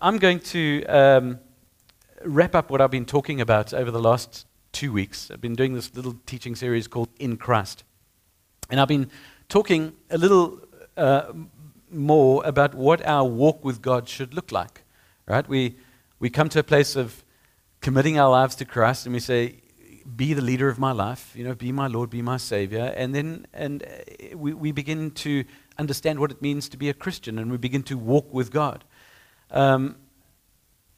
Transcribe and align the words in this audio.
I'm 0.00 0.18
going 0.18 0.38
to 0.40 0.84
um, 0.84 1.40
wrap 2.24 2.54
up 2.54 2.70
what 2.70 2.80
I've 2.80 2.90
been 2.90 3.04
talking 3.04 3.40
about 3.40 3.74
over 3.74 3.90
the 3.90 4.00
last 4.00 4.46
two 4.70 4.92
weeks. 4.92 5.28
I've 5.28 5.40
been 5.40 5.56
doing 5.56 5.74
this 5.74 5.92
little 5.92 6.14
teaching 6.24 6.54
series 6.54 6.86
called 6.86 7.08
In 7.18 7.36
Christ. 7.36 7.82
And 8.70 8.80
I've 8.80 8.86
been 8.86 9.10
talking 9.48 9.94
a 10.08 10.16
little 10.16 10.60
uh, 10.96 11.32
more 11.90 12.44
about 12.44 12.76
what 12.76 13.04
our 13.04 13.24
walk 13.24 13.64
with 13.64 13.82
God 13.82 14.08
should 14.08 14.34
look 14.34 14.52
like. 14.52 14.84
Right? 15.26 15.48
We, 15.48 15.74
we 16.20 16.30
come 16.30 16.48
to 16.50 16.60
a 16.60 16.64
place 16.64 16.94
of 16.94 17.24
committing 17.80 18.20
our 18.20 18.30
lives 18.30 18.54
to 18.56 18.64
Christ 18.64 19.04
and 19.04 19.12
we 19.12 19.20
say, 19.20 19.56
be 20.16 20.32
the 20.32 20.42
leader 20.42 20.68
of 20.68 20.78
my 20.78 20.92
life, 20.92 21.32
you 21.34 21.42
know, 21.42 21.56
be 21.56 21.72
my 21.72 21.88
Lord, 21.88 22.08
be 22.08 22.22
my 22.22 22.36
Savior. 22.36 22.94
And 22.96 23.14
then 23.14 23.46
and 23.52 23.82
uh, 23.82 24.36
we, 24.36 24.54
we 24.54 24.70
begin 24.70 25.10
to 25.12 25.44
understand 25.76 26.20
what 26.20 26.30
it 26.30 26.40
means 26.40 26.68
to 26.68 26.76
be 26.76 26.88
a 26.88 26.94
Christian 26.94 27.36
and 27.36 27.50
we 27.50 27.56
begin 27.56 27.82
to 27.84 27.98
walk 27.98 28.32
with 28.32 28.52
God. 28.52 28.84
Um, 29.50 29.96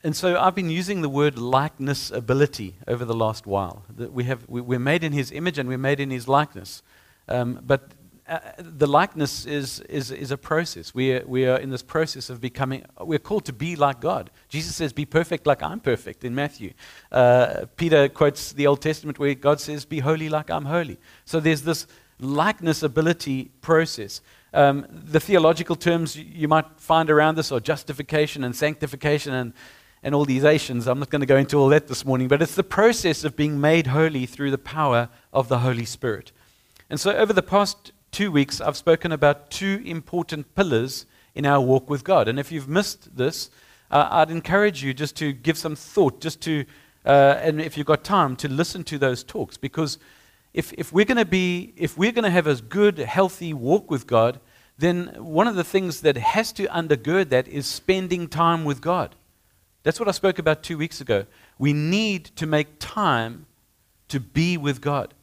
and 0.02 0.16
so 0.16 0.40
I've 0.40 0.54
been 0.54 0.70
using 0.70 1.02
the 1.02 1.08
word 1.08 1.38
likeness 1.38 2.10
ability 2.10 2.76
over 2.88 3.04
the 3.04 3.14
last 3.14 3.46
while. 3.46 3.84
That 3.96 4.12
we 4.12 4.24
have, 4.24 4.48
we, 4.48 4.76
are 4.76 4.78
made 4.78 5.04
in 5.04 5.12
his 5.12 5.30
image 5.30 5.58
and 5.58 5.68
we're 5.68 5.78
made 5.78 6.00
in 6.00 6.10
his 6.10 6.26
likeness. 6.26 6.82
Um, 7.28 7.60
but 7.66 7.90
uh, 8.26 8.38
the 8.58 8.86
likeness 8.86 9.44
is, 9.44 9.80
is, 9.80 10.10
is 10.10 10.30
a 10.30 10.38
process. 10.38 10.94
We 10.94 11.14
are, 11.14 11.24
we 11.26 11.46
are 11.46 11.58
in 11.58 11.68
this 11.68 11.82
process 11.82 12.30
of 12.30 12.40
becoming, 12.40 12.84
we're 12.98 13.18
called 13.18 13.44
to 13.46 13.52
be 13.52 13.76
like 13.76 14.00
God. 14.00 14.30
Jesus 14.48 14.74
says, 14.74 14.92
Be 14.94 15.04
perfect 15.04 15.46
like 15.46 15.62
I'm 15.62 15.80
perfect 15.80 16.24
in 16.24 16.34
Matthew. 16.34 16.72
Uh, 17.12 17.66
Peter 17.76 18.08
quotes 18.08 18.52
the 18.52 18.68
Old 18.68 18.80
Testament 18.80 19.18
where 19.18 19.34
God 19.34 19.60
says, 19.60 19.84
Be 19.84 19.98
holy 19.98 20.28
like 20.28 20.48
I'm 20.48 20.64
holy. 20.64 20.98
So 21.26 21.40
there's 21.40 21.62
this 21.62 21.86
likeness 22.20 22.82
ability 22.82 23.50
process. 23.60 24.22
Um, 24.52 24.86
the 24.90 25.20
theological 25.20 25.76
terms 25.76 26.16
you 26.16 26.48
might 26.48 26.66
find 26.76 27.10
around 27.10 27.36
this 27.36 27.52
are 27.52 27.60
justification 27.60 28.42
and 28.42 28.54
sanctification 28.54 29.32
and, 29.32 29.52
and 30.02 30.14
all 30.14 30.24
these 30.24 30.44
Asians. 30.44 30.88
I'm 30.88 30.98
not 30.98 31.10
going 31.10 31.20
to 31.20 31.26
go 31.26 31.36
into 31.36 31.56
all 31.56 31.68
that 31.68 31.86
this 31.86 32.04
morning, 32.04 32.26
but 32.26 32.42
it's 32.42 32.56
the 32.56 32.64
process 32.64 33.22
of 33.24 33.36
being 33.36 33.60
made 33.60 33.88
holy 33.88 34.26
through 34.26 34.50
the 34.50 34.58
power 34.58 35.08
of 35.32 35.48
the 35.48 35.60
Holy 35.60 35.84
Spirit. 35.84 36.32
And 36.88 36.98
so, 36.98 37.12
over 37.12 37.32
the 37.32 37.42
past 37.42 37.92
two 38.10 38.32
weeks, 38.32 38.60
I've 38.60 38.76
spoken 38.76 39.12
about 39.12 39.50
two 39.50 39.80
important 39.84 40.54
pillars 40.56 41.06
in 41.34 41.46
our 41.46 41.60
walk 41.60 41.88
with 41.88 42.02
God. 42.02 42.26
And 42.26 42.38
if 42.40 42.50
you've 42.50 42.68
missed 42.68 43.16
this, 43.16 43.50
uh, 43.90 44.08
I'd 44.10 44.30
encourage 44.30 44.82
you 44.82 44.92
just 44.92 45.16
to 45.16 45.32
give 45.32 45.56
some 45.56 45.76
thought, 45.76 46.20
just 46.20 46.40
to, 46.42 46.64
uh, 47.06 47.36
and 47.40 47.60
if 47.60 47.76
you've 47.76 47.86
got 47.86 48.02
time, 48.02 48.36
to 48.36 48.48
listen 48.48 48.82
to 48.84 48.98
those 48.98 49.22
talks 49.22 49.56
because 49.56 49.98
if, 50.52 50.72
if 50.74 50.92
we're 50.92 51.04
going 51.04 51.18
to 51.18 51.24
be, 51.24 51.72
if 51.76 51.96
we're 51.96 52.12
going 52.12 52.24
to 52.24 52.30
have 52.30 52.46
a 52.46 52.56
good, 52.56 52.98
healthy 52.98 53.52
walk 53.52 53.90
with 53.90 54.06
God, 54.06 54.40
then 54.78 55.08
one 55.18 55.46
of 55.46 55.56
the 55.56 55.64
things 55.64 56.00
that 56.00 56.16
has 56.16 56.52
to 56.52 56.66
undergird 56.66 57.28
that 57.28 57.46
is 57.46 57.66
spending 57.66 58.28
time 58.28 58.64
with 58.64 58.80
God. 58.80 59.14
That's 59.82 60.00
what 60.00 60.08
I 60.08 60.12
spoke 60.12 60.38
about 60.38 60.62
two 60.62 60.76
weeks 60.76 61.00
ago. 61.00 61.26
We 61.58 61.72
need 61.72 62.24
to 62.36 62.46
make 62.46 62.78
time 62.78 63.46
to 64.08 64.20
be 64.20 64.56
with 64.56 64.80
God. 64.80 65.14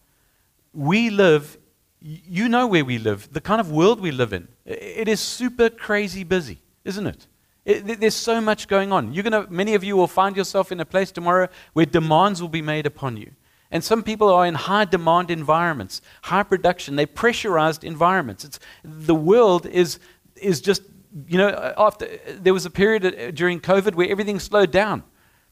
We 0.74 1.10
live, 1.10 1.58
you 2.02 2.48
know 2.48 2.68
where 2.68 2.86
we 2.86 2.98
live, 2.98 3.34
the 3.34 3.42
kind 3.42 3.60
of 3.60 3.72
world 3.72 4.00
we 4.00 4.12
live 4.12 4.34
in. 4.34 4.48
It 4.66 5.08
is 5.08 5.20
super 5.20 5.70
crazy 5.70 6.24
busy, 6.24 6.60
isn't 6.86 7.08
it? 7.08 7.28
it 7.66 8.00
there's 8.00 8.16
so 8.16 8.40
much 8.40 8.68
going 8.68 8.92
on. 8.92 9.14
You're 9.14 9.24
gonna, 9.24 9.48
many 9.50 9.74
of 9.74 9.84
you 9.84 9.98
will 9.98 10.08
find 10.08 10.38
yourself 10.38 10.72
in 10.72 10.80
a 10.80 10.86
place 10.86 11.12
tomorrow 11.12 11.50
where 11.74 11.86
demands 11.86 12.42
will 12.42 12.50
be 12.50 12.62
made 12.62 12.86
upon 12.86 13.18
you. 13.18 13.32
And 13.72 13.84
some 13.84 14.02
people 14.02 14.30
are 14.30 14.46
in 14.46 14.56
high 14.56 14.86
demand 14.86 15.30
environments, 15.30 16.02
high 16.24 16.44
production, 16.44 16.96
they 16.96 17.06
pressurized 17.06 17.84
environments. 17.84 18.46
It's, 18.46 18.60
the 18.84 19.16
world 19.16 19.66
is, 19.66 20.00
is 20.36 20.62
just, 20.62 20.84
you 21.28 21.38
know, 21.38 21.74
after, 21.78 22.08
there 22.40 22.54
was 22.54 22.66
a 22.66 22.70
period 22.70 23.06
uh, 23.06 23.32
during 23.32 23.60
COVID 23.60 23.96
where 23.96 24.10
everything 24.10 24.40
slowed 24.40 24.72
down. 24.72 25.04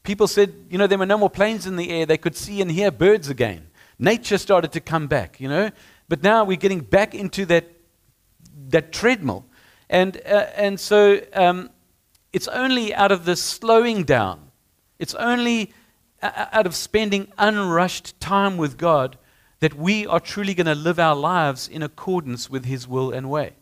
People 0.02 0.28
said, 0.28 0.54
you 0.70 0.78
know, 0.78 0.86
there 0.86 0.98
were 0.98 1.06
no 1.06 1.18
more 1.18 1.28
planes 1.28 1.66
in 1.66 1.76
the 1.76 1.90
air, 1.90 2.06
they 2.06 2.16
could 2.16 2.36
see 2.36 2.62
and 2.62 2.70
hear 2.70 2.90
birds 2.90 3.28
again. 3.28 3.68
Nature 3.98 4.38
started 4.38 4.72
to 4.72 4.80
come 4.80 5.06
back, 5.08 5.40
you 5.40 5.48
know. 5.48 5.70
But 6.08 6.22
now 6.22 6.44
we're 6.44 6.56
getting 6.56 6.80
back 6.80 7.14
into 7.14 7.44
that, 7.46 7.64
that 8.68 8.92
treadmill. 8.92 9.44
And, 9.90 10.16
uh, 10.24 10.46
and 10.54 10.78
so 10.78 11.20
um, 11.32 11.70
it's 12.32 12.48
only 12.48 12.94
out 12.94 13.12
of 13.12 13.24
the 13.24 13.36
slowing 13.36 14.04
down, 14.04 14.50
it's 14.98 15.14
only 15.14 15.72
out 16.22 16.66
of 16.66 16.74
spending 16.74 17.32
unrushed 17.38 18.18
time 18.20 18.56
with 18.56 18.78
God 18.78 19.18
that 19.60 19.74
we 19.74 20.06
are 20.06 20.20
truly 20.20 20.54
going 20.54 20.66
to 20.66 20.74
live 20.74 20.98
our 20.98 21.16
lives 21.16 21.68
in 21.68 21.82
accordance 21.82 22.50
with 22.50 22.64
His 22.64 22.86
will 22.86 23.10
and 23.10 23.30
way. 23.30 23.54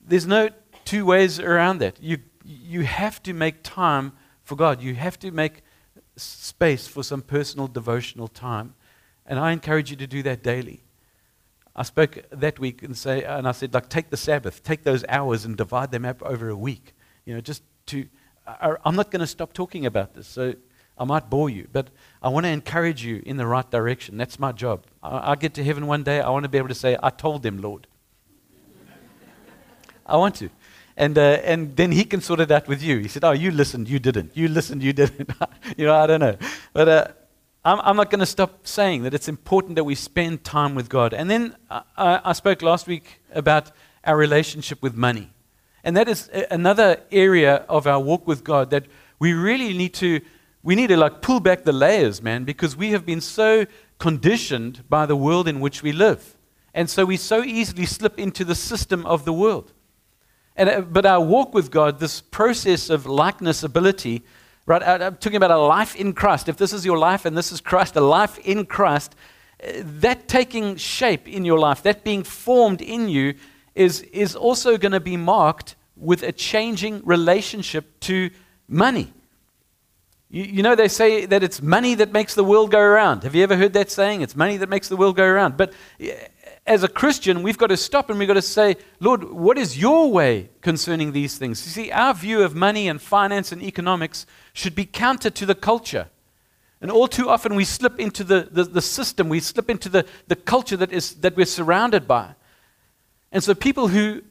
There's 0.00 0.26
no 0.26 0.50
two 0.84 1.04
ways 1.04 1.38
around 1.38 1.78
that. 1.78 2.02
You, 2.02 2.18
you 2.44 2.82
have 2.82 3.22
to 3.24 3.32
make 3.32 3.62
time 3.62 4.12
for 4.42 4.56
God, 4.56 4.82
you 4.82 4.94
have 4.94 5.18
to 5.20 5.30
make 5.30 5.62
space 6.16 6.86
for 6.86 7.02
some 7.02 7.22
personal 7.22 7.68
devotional 7.68 8.28
time. 8.28 8.74
And 9.26 9.38
I 9.38 9.52
encourage 9.52 9.90
you 9.90 9.96
to 9.98 10.06
do 10.06 10.22
that 10.22 10.42
daily. 10.42 10.82
I 11.76 11.82
spoke 11.82 12.18
that 12.30 12.58
week 12.58 12.82
and, 12.82 12.96
say, 12.96 13.22
and 13.22 13.46
I 13.46 13.52
said, 13.52 13.72
like, 13.74 13.88
take 13.88 14.10
the 14.10 14.16
Sabbath, 14.16 14.64
take 14.64 14.82
those 14.82 15.04
hours 15.08 15.44
and 15.44 15.56
divide 15.56 15.92
them 15.92 16.04
up 16.04 16.22
over 16.22 16.48
a 16.48 16.56
week. 16.56 16.94
You 17.24 17.34
know, 17.34 17.40
just 17.40 17.62
to, 17.86 18.08
I, 18.46 18.74
I'm 18.84 18.96
not 18.96 19.10
going 19.10 19.20
to 19.20 19.26
stop 19.26 19.52
talking 19.52 19.86
about 19.86 20.14
this. 20.14 20.26
So 20.26 20.54
I 20.98 21.04
might 21.04 21.30
bore 21.30 21.48
you, 21.48 21.68
but 21.72 21.88
I 22.22 22.28
want 22.28 22.44
to 22.44 22.50
encourage 22.50 23.04
you 23.04 23.22
in 23.24 23.36
the 23.36 23.46
right 23.46 23.68
direction. 23.70 24.16
That's 24.16 24.38
my 24.38 24.52
job. 24.52 24.84
I, 25.02 25.32
I 25.32 25.34
get 25.36 25.54
to 25.54 25.64
heaven 25.64 25.86
one 25.86 26.02
day, 26.02 26.20
I 26.20 26.30
want 26.30 26.44
to 26.44 26.48
be 26.48 26.58
able 26.58 26.68
to 26.68 26.74
say, 26.74 26.96
I 27.02 27.10
told 27.10 27.42
them, 27.42 27.60
Lord. 27.60 27.86
I 30.06 30.16
want 30.16 30.36
to. 30.36 30.50
And, 30.96 31.16
uh, 31.16 31.38
and 31.44 31.76
then 31.76 31.92
he 31.92 32.04
can 32.04 32.20
sort 32.20 32.40
it 32.40 32.50
out 32.50 32.66
with 32.66 32.82
you. 32.82 32.98
He 32.98 33.08
said, 33.08 33.22
Oh, 33.22 33.30
you 33.30 33.52
listened, 33.52 33.88
you 33.88 34.00
didn't. 34.00 34.36
You 34.36 34.48
listened, 34.48 34.82
you 34.82 34.92
didn't. 34.92 35.30
you 35.76 35.86
know, 35.86 35.94
I 35.94 36.06
don't 36.08 36.20
know. 36.20 36.36
But 36.72 36.88
uh, 36.88 37.06
I'm, 37.64 37.78
I'm, 37.80 37.96
not 37.96 38.10
going 38.10 38.18
to 38.20 38.26
stop 38.26 38.66
saying 38.66 39.04
that 39.04 39.14
it's 39.14 39.28
important 39.28 39.76
that 39.76 39.84
we 39.84 39.94
spend 39.94 40.42
time 40.42 40.74
with 40.74 40.88
God. 40.88 41.14
And 41.14 41.30
then 41.30 41.54
uh, 41.70 41.82
I, 41.96 42.20
I 42.24 42.32
spoke 42.32 42.62
last 42.62 42.88
week 42.88 43.20
about 43.32 43.70
our 44.02 44.16
relationship 44.16 44.82
with 44.82 44.96
money. 44.96 45.30
And 45.84 45.96
that 45.96 46.08
is 46.08 46.28
another 46.50 47.00
area 47.12 47.64
of 47.68 47.86
our 47.86 48.00
walk 48.00 48.26
with 48.26 48.42
God 48.42 48.70
that 48.70 48.86
we 49.20 49.32
really 49.32 49.76
need 49.76 49.94
to 49.94 50.20
we 50.68 50.74
need 50.74 50.88
to 50.88 50.98
like 50.98 51.22
pull 51.22 51.40
back 51.40 51.64
the 51.64 51.72
layers, 51.72 52.20
man, 52.20 52.44
because 52.44 52.76
we 52.76 52.90
have 52.90 53.06
been 53.06 53.22
so 53.22 53.64
conditioned 53.98 54.86
by 54.86 55.06
the 55.06 55.16
world 55.16 55.48
in 55.48 55.60
which 55.60 55.82
we 55.82 55.92
live. 55.92 56.36
And 56.74 56.90
so 56.90 57.06
we 57.06 57.16
so 57.16 57.42
easily 57.42 57.86
slip 57.86 58.18
into 58.18 58.44
the 58.44 58.54
system 58.54 59.06
of 59.06 59.24
the 59.24 59.32
world. 59.32 59.72
And, 60.56 60.68
uh, 60.68 60.80
but 60.82 61.06
our 61.06 61.24
walk 61.24 61.54
with 61.54 61.70
God, 61.70 62.00
this 62.00 62.20
process 62.20 62.90
of 62.90 63.06
likeness 63.06 63.62
ability, 63.62 64.24
right? 64.66 64.82
I'm 64.82 65.16
talking 65.16 65.38
about 65.38 65.52
a 65.52 65.56
life 65.56 65.96
in 65.96 66.12
Christ. 66.12 66.50
If 66.50 66.58
this 66.58 66.74
is 66.74 66.84
your 66.84 66.98
life 66.98 67.24
and 67.24 67.34
this 67.34 67.50
is 67.50 67.62
Christ, 67.62 67.96
a 67.96 68.02
life 68.02 68.38
in 68.40 68.66
Christ, 68.66 69.14
uh, 69.64 69.72
that 69.82 70.28
taking 70.28 70.76
shape 70.76 71.26
in 71.26 71.46
your 71.46 71.58
life, 71.58 71.82
that 71.84 72.04
being 72.04 72.22
formed 72.22 72.82
in 72.82 73.08
you, 73.08 73.36
is, 73.74 74.02
is 74.12 74.36
also 74.36 74.76
going 74.76 74.92
to 74.92 75.00
be 75.00 75.16
marked 75.16 75.76
with 75.96 76.22
a 76.22 76.30
changing 76.30 77.00
relationship 77.06 77.98
to 78.00 78.28
money. 78.68 79.14
You, 80.30 80.44
you, 80.44 80.62
know, 80.62 80.74
they 80.74 80.88
say 80.88 81.24
that 81.24 81.42
it's 81.42 81.62
money 81.62 81.94
that 81.94 82.12
makes 82.12 82.34
the 82.34 82.44
world 82.44 82.70
go 82.70 82.80
around. 82.80 83.22
Have 83.22 83.34
you 83.34 83.42
ever 83.42 83.56
heard 83.56 83.72
that 83.72 83.90
saying? 83.90 84.20
It's 84.20 84.36
money 84.36 84.58
that 84.58 84.68
makes 84.68 84.88
the 84.88 84.96
world 84.96 85.16
go 85.16 85.24
around. 85.24 85.56
But 85.56 85.72
eh, 85.98 86.14
as 86.66 86.82
a 86.82 86.88
Christian, 86.88 87.42
we've 87.42 87.56
got 87.56 87.68
to 87.68 87.78
stop 87.78 88.10
and 88.10 88.18
we've 88.18 88.28
got 88.28 88.34
to 88.34 88.42
say, 88.42 88.76
Lord, 89.00 89.24
what 89.24 89.56
is 89.56 89.78
your 89.78 90.12
way 90.12 90.50
concerning 90.60 91.12
these 91.12 91.38
things? 91.38 91.64
You 91.64 91.72
see, 91.72 91.90
our 91.90 92.12
view 92.12 92.42
of 92.42 92.54
money 92.54 92.88
and 92.88 93.00
finance 93.00 93.52
and 93.52 93.62
economics 93.62 94.26
should 94.52 94.74
be 94.74 94.84
counter 94.84 95.30
to 95.30 95.46
the 95.46 95.54
culture. 95.54 96.08
And 96.82 96.90
all 96.90 97.08
too 97.08 97.30
often 97.30 97.54
we 97.54 97.64
slip 97.64 97.98
into 97.98 98.22
the, 98.22 98.48
the, 98.50 98.64
the 98.64 98.82
system, 98.82 99.30
we 99.30 99.40
slip 99.40 99.70
into 99.70 99.88
the, 99.88 100.04
the 100.28 100.36
culture 100.36 100.76
that, 100.76 100.92
is, 100.92 101.14
that 101.16 101.36
we're 101.36 101.46
surrounded 101.46 102.06
by. 102.06 102.34
And 103.32 103.42
so 103.42 103.54
people 103.54 103.88
who 103.88 104.22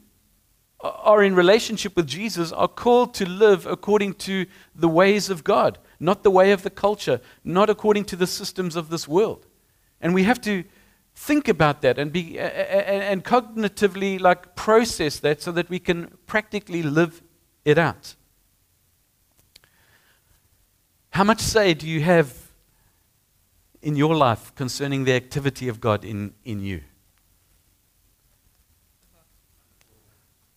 are 0.80 1.24
in 1.24 1.34
relationship 1.34 1.96
with 1.96 2.06
Jesus 2.06 2.52
are 2.52 2.68
called 2.68 3.14
to 3.14 3.28
live 3.28 3.66
according 3.66 4.14
to 4.14 4.46
the 4.76 4.88
ways 4.88 5.28
of 5.28 5.42
God 5.42 5.78
not 6.00 6.22
the 6.22 6.30
way 6.30 6.52
of 6.52 6.62
the 6.62 6.70
culture, 6.70 7.20
not 7.44 7.70
according 7.70 8.04
to 8.06 8.16
the 8.16 8.26
systems 8.26 8.76
of 8.76 8.88
this 8.90 9.08
world. 9.08 9.46
And 10.00 10.14
we 10.14 10.24
have 10.24 10.40
to 10.42 10.64
think 11.14 11.48
about 11.48 11.82
that 11.82 11.98
and 11.98 12.12
be 12.12 12.38
and 12.38 13.24
cognitively 13.24 14.20
like 14.20 14.54
process 14.54 15.18
that 15.20 15.42
so 15.42 15.50
that 15.52 15.68
we 15.68 15.80
can 15.80 16.16
practically 16.26 16.82
live 16.82 17.22
it 17.64 17.78
out. 17.78 18.14
How 21.10 21.24
much 21.24 21.40
say 21.40 21.74
do 21.74 21.88
you 21.88 22.00
have 22.00 22.32
in 23.82 23.96
your 23.96 24.14
life 24.14 24.54
concerning 24.54 25.04
the 25.04 25.14
activity 25.14 25.68
of 25.68 25.80
God 25.80 26.04
in, 26.04 26.34
in 26.44 26.60
you? 26.60 26.82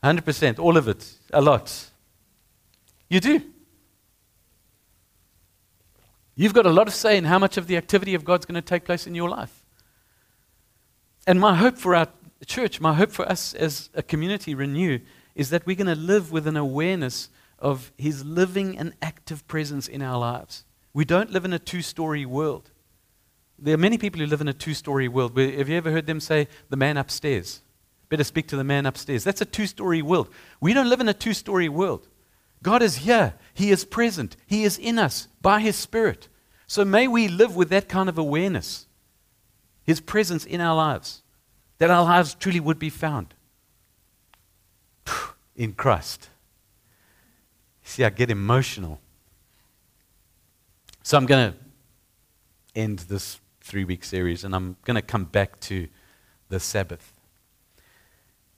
100%, 0.04 0.60
all 0.60 0.78
of 0.78 0.88
it, 0.88 1.14
a 1.32 1.42
lot. 1.42 1.90
You 3.10 3.20
do. 3.20 3.42
You've 6.36 6.54
got 6.54 6.66
a 6.66 6.72
lot 6.72 6.88
of 6.88 6.94
say 6.94 7.18
in 7.18 7.26
how 7.26 7.40
much 7.40 7.58
of 7.58 7.68
the 7.68 7.78
activity 7.78 8.16
of 8.16 8.24
God's 8.24 8.46
going 8.46 8.56
to 8.56 8.62
take 8.62 8.86
place 8.86 9.06
in 9.06 9.16
your 9.16 9.30
life. 9.30 9.64
And 11.28 11.40
my 11.40 11.56
hope 11.56 11.78
for 11.78 11.96
our 11.96 12.08
church, 12.46 12.82
my 12.82 12.94
hope 12.94 13.12
for 13.12 13.30
us 13.30 13.54
as 13.54 13.90
a 13.94 14.02
community, 14.02 14.56
Renew, 14.56 15.00
is 15.36 15.50
that 15.52 15.66
we're 15.66 15.76
going 15.76 15.88
to 15.88 15.96
live 15.96 16.32
with 16.32 16.48
an 16.48 16.58
awareness 16.58 17.30
of 17.60 17.92
His 17.98 18.26
living 18.26 18.78
and 18.78 18.94
active 19.02 19.48
presence 19.48 19.88
in 19.88 20.02
our 20.02 20.18
lives. 20.18 20.66
We 20.94 21.06
don't 21.06 21.32
live 21.32 21.46
in 21.46 21.54
a 21.54 21.60
two 21.60 21.82
story 21.82 22.26
world. 22.26 22.72
There 23.60 23.76
are 23.76 23.78
many 23.78 23.98
people 23.98 24.20
who 24.20 24.26
live 24.26 24.42
in 24.42 24.48
a 24.48 24.54
two 24.54 24.74
story 24.74 25.08
world. 25.08 25.38
Have 25.38 25.70
you 25.70 25.78
ever 25.78 25.92
heard 25.92 26.08
them 26.08 26.20
say, 26.20 26.48
the 26.70 26.78
man 26.78 26.98
upstairs? 26.98 27.62
Better 28.10 28.24
speak 28.24 28.48
to 28.48 28.58
the 28.58 28.64
man 28.64 28.86
upstairs. 28.86 29.24
That's 29.24 29.42
a 29.42 29.46
two 29.46 29.68
story 29.68 30.02
world. 30.02 30.30
We 30.60 30.74
don't 30.74 30.90
live 30.90 31.00
in 31.00 31.08
a 31.08 31.14
two 31.14 31.34
story 31.34 31.70
world. 31.70 32.08
God 32.64 32.84
is 32.84 32.98
here, 32.98 33.34
He 33.54 33.72
is 33.72 33.86
present, 33.86 34.36
He 34.46 34.64
is 34.64 34.78
in 34.78 35.00
us 35.00 35.28
by 35.42 35.60
His 35.60 35.76
Spirit. 35.76 36.28
So 36.68 36.86
may 36.86 37.08
we 37.08 37.28
live 37.28 37.56
with 37.56 37.70
that 37.70 37.90
kind 37.90 38.08
of 38.08 38.18
awareness, 38.18 38.88
His 39.84 40.00
presence 40.00 40.46
in 40.46 40.62
our 40.62 40.76
lives, 40.76 41.24
that 41.80 41.90
our 41.90 42.04
lives 42.04 42.34
truly 42.36 42.60
would 42.60 42.80
be 42.80 42.90
found 42.90 43.34
in 45.56 45.74
Christ. 45.74 46.30
See, 47.84 48.06
I 48.06 48.10
get 48.10 48.30
emotional. 48.30 49.02
So 51.04 51.18
I'm 51.18 51.26
going 51.26 51.52
to 51.52 51.58
end 52.76 53.00
this 53.00 53.40
three 53.60 53.84
week 53.84 54.04
series 54.04 54.44
and 54.44 54.56
I'm 54.56 54.78
going 54.86 54.96
to 54.96 55.02
come 55.02 55.26
back 55.26 55.60
to 55.62 55.88
the 56.50 56.60
Sabbath. 56.60 57.14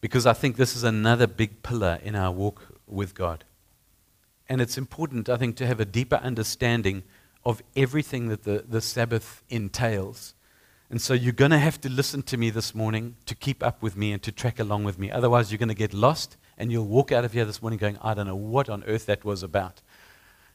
Because 0.01 0.25
I 0.25 0.33
think 0.33 0.57
this 0.57 0.75
is 0.75 0.83
another 0.83 1.25
big 1.25 1.63
pillar 1.63 1.99
in 2.03 2.15
our 2.15 2.31
walk 2.31 2.61
with 2.85 3.15
God. 3.15 3.45
And 4.53 4.61
it's 4.61 4.77
important, 4.77 5.29
I 5.29 5.37
think, 5.37 5.55
to 5.55 5.65
have 5.65 5.79
a 5.79 5.85
deeper 5.85 6.17
understanding 6.17 7.01
of 7.43 7.63
everything 7.75 8.27
that 8.27 8.43
the, 8.43 8.63
the 8.69 8.81
Sabbath 8.81 9.41
entails. 9.49 10.35
And 10.91 11.01
so 11.01 11.15
you're 11.15 11.33
going 11.33 11.49
to 11.49 11.57
have 11.57 11.81
to 11.81 11.89
listen 11.89 12.21
to 12.21 12.37
me 12.37 12.51
this 12.51 12.75
morning 12.75 13.15
to 13.25 13.33
keep 13.33 13.63
up 13.63 13.81
with 13.81 13.97
me 13.97 14.11
and 14.11 14.21
to 14.21 14.31
track 14.31 14.59
along 14.59 14.83
with 14.83 14.99
me. 14.99 15.09
Otherwise, 15.09 15.51
you're 15.51 15.57
going 15.57 15.69
to 15.69 15.73
get 15.73 15.91
lost 15.91 16.37
and 16.55 16.71
you'll 16.71 16.85
walk 16.85 17.11
out 17.11 17.25
of 17.25 17.33
here 17.33 17.45
this 17.45 17.63
morning 17.63 17.79
going, 17.79 17.97
I 18.03 18.13
don't 18.13 18.27
know 18.27 18.35
what 18.35 18.69
on 18.69 18.83
earth 18.83 19.07
that 19.07 19.25
was 19.25 19.41
about. 19.41 19.81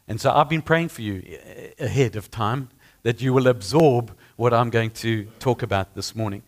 And 0.07 0.21
so 0.21 0.31
I've 0.31 0.49
been 0.49 0.63
praying 0.63 0.91
for 0.91 1.03
you 1.03 1.25
uh, 1.27 1.85
ahead 1.85 2.15
of 2.15 2.31
time 2.31 2.69
that 3.03 3.21
you 3.21 3.33
will 3.33 3.49
absorb 3.49 4.17
what 4.37 4.55
I'm 4.55 4.71
going 4.71 4.91
to 4.91 5.25
talk 5.41 5.65
about 5.65 5.97
this 5.97 6.15
morning. 6.15 6.45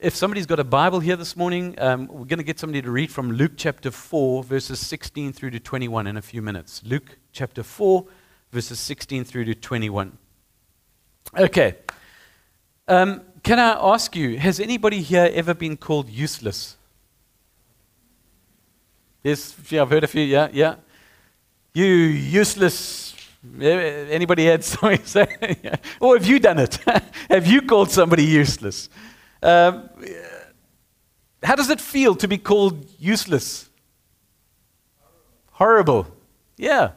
If 0.00 0.16
somebody's 0.16 0.46
got 0.46 0.58
a 0.58 0.64
Bible 0.64 1.00
here 1.00 1.14
this 1.14 1.36
morning, 1.36 1.74
um, 1.76 2.06
we're 2.06 2.24
going 2.24 2.38
to 2.38 2.42
get 2.42 2.58
somebody 2.58 2.80
to 2.80 2.90
read 2.90 3.10
from 3.10 3.32
Luke 3.32 3.52
chapter 3.58 3.90
4, 3.90 4.44
verses 4.44 4.78
16 4.78 5.34
through 5.34 5.50
to 5.50 5.60
21 5.60 6.06
in 6.06 6.16
a 6.16 6.22
few 6.22 6.40
minutes. 6.40 6.80
Luke 6.86 7.18
chapter 7.32 7.62
4, 7.62 8.06
verses 8.50 8.80
16 8.80 9.24
through 9.24 9.44
to 9.44 9.54
21. 9.54 10.16
Okay. 11.36 11.74
Um, 12.88 13.20
can 13.42 13.58
I 13.58 13.72
ask 13.92 14.16
you, 14.16 14.38
has 14.38 14.58
anybody 14.58 15.02
here 15.02 15.30
ever 15.34 15.52
been 15.52 15.76
called 15.76 16.08
useless? 16.08 16.78
Yes, 19.22 19.54
yeah, 19.68 19.82
I've 19.82 19.90
heard 19.90 20.04
a 20.04 20.06
few, 20.06 20.22
yeah, 20.22 20.48
yeah. 20.50 20.76
You 21.74 21.84
useless. 21.84 23.14
Anybody 23.60 24.46
had 24.46 24.64
something 24.64 24.96
to 24.96 25.06
say? 25.06 25.56
or 26.00 26.16
have 26.16 26.26
you 26.26 26.38
done 26.38 26.58
it? 26.58 26.76
have 27.28 27.46
you 27.46 27.60
called 27.60 27.90
somebody 27.90 28.24
useless? 28.24 28.88
Um, 29.42 29.88
how 31.42 31.54
does 31.54 31.70
it 31.70 31.80
feel 31.80 32.14
to 32.16 32.28
be 32.28 32.38
called 32.38 32.86
useless? 32.98 33.68
Horrible. 35.52 36.06
Yeah. 36.56 36.92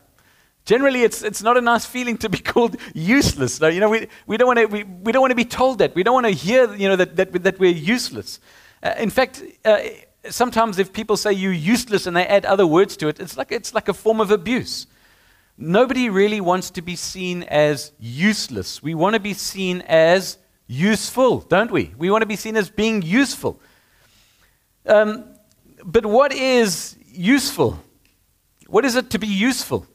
Generally, 0.66 1.04
it's, 1.04 1.22
it's 1.22 1.42
not 1.42 1.58
a 1.58 1.62
nice 1.62 1.86
feeling 1.86 2.18
to 2.18 2.30
be 2.30 2.38
called 2.54 2.78
useless. 2.94 3.60
No, 3.60 3.68
you 3.68 3.80
know, 3.80 3.90
we, 3.90 4.08
we 4.26 4.38
don't 4.38 4.48
want 4.48 4.60
to 4.60 4.66
we, 4.66 4.84
we 4.84 5.12
don't 5.12 5.36
be 5.36 5.46
told 5.46 5.80
that. 5.80 5.96
We 5.96 6.04
don't 6.04 6.14
want 6.14 6.28
to 6.28 6.32
hear 6.32 6.74
you 6.76 6.88
know, 6.88 6.96
that, 6.96 7.16
that, 7.16 7.44
that 7.44 7.60
we're 7.60 7.72
useless. 7.72 8.40
Uh, 8.82 8.94
in 8.98 9.10
fact, 9.10 9.44
uh, 9.66 9.80
sometimes 10.30 10.80
if 10.80 10.94
people 10.94 11.18
say 11.18 11.34
you're 11.34 11.52
useless 11.52 12.06
and 12.06 12.16
they 12.16 12.26
add 12.26 12.46
other 12.46 12.68
words 12.68 12.96
to 12.98 13.08
it, 13.08 13.20
it's 13.20 13.38
like, 13.38 13.52
it's 13.52 13.74
like 13.74 13.90
a 13.90 13.94
form 13.94 14.22
of 14.22 14.32
abuse. 14.32 14.88
Nobody 15.58 16.10
really 16.10 16.42
wants 16.42 16.72
to 16.72 16.82
be 16.82 16.96
seen 16.96 17.44
as 17.44 17.92
useless. 18.00 18.82
We 18.82 18.96
want 18.96 19.14
to 19.14 19.20
be 19.20 19.34
seen 19.34 19.82
as 19.82 20.38
useful, 20.74 21.40
don't 21.40 21.72
we? 21.72 21.94
We 21.98 22.10
want 22.10 22.22
to 22.22 22.28
be 22.28 22.36
seen 22.36 22.58
as 22.58 22.70
being 22.70 23.02
useful. 23.02 23.60
Um, 24.86 25.26
but 25.84 26.06
what 26.06 26.34
is 26.34 26.98
useful? 27.12 27.80
What 28.68 28.86
is 28.86 28.96
it 28.96 29.10
to 29.12 29.20
be 29.20 29.28
useful? 29.28 29.86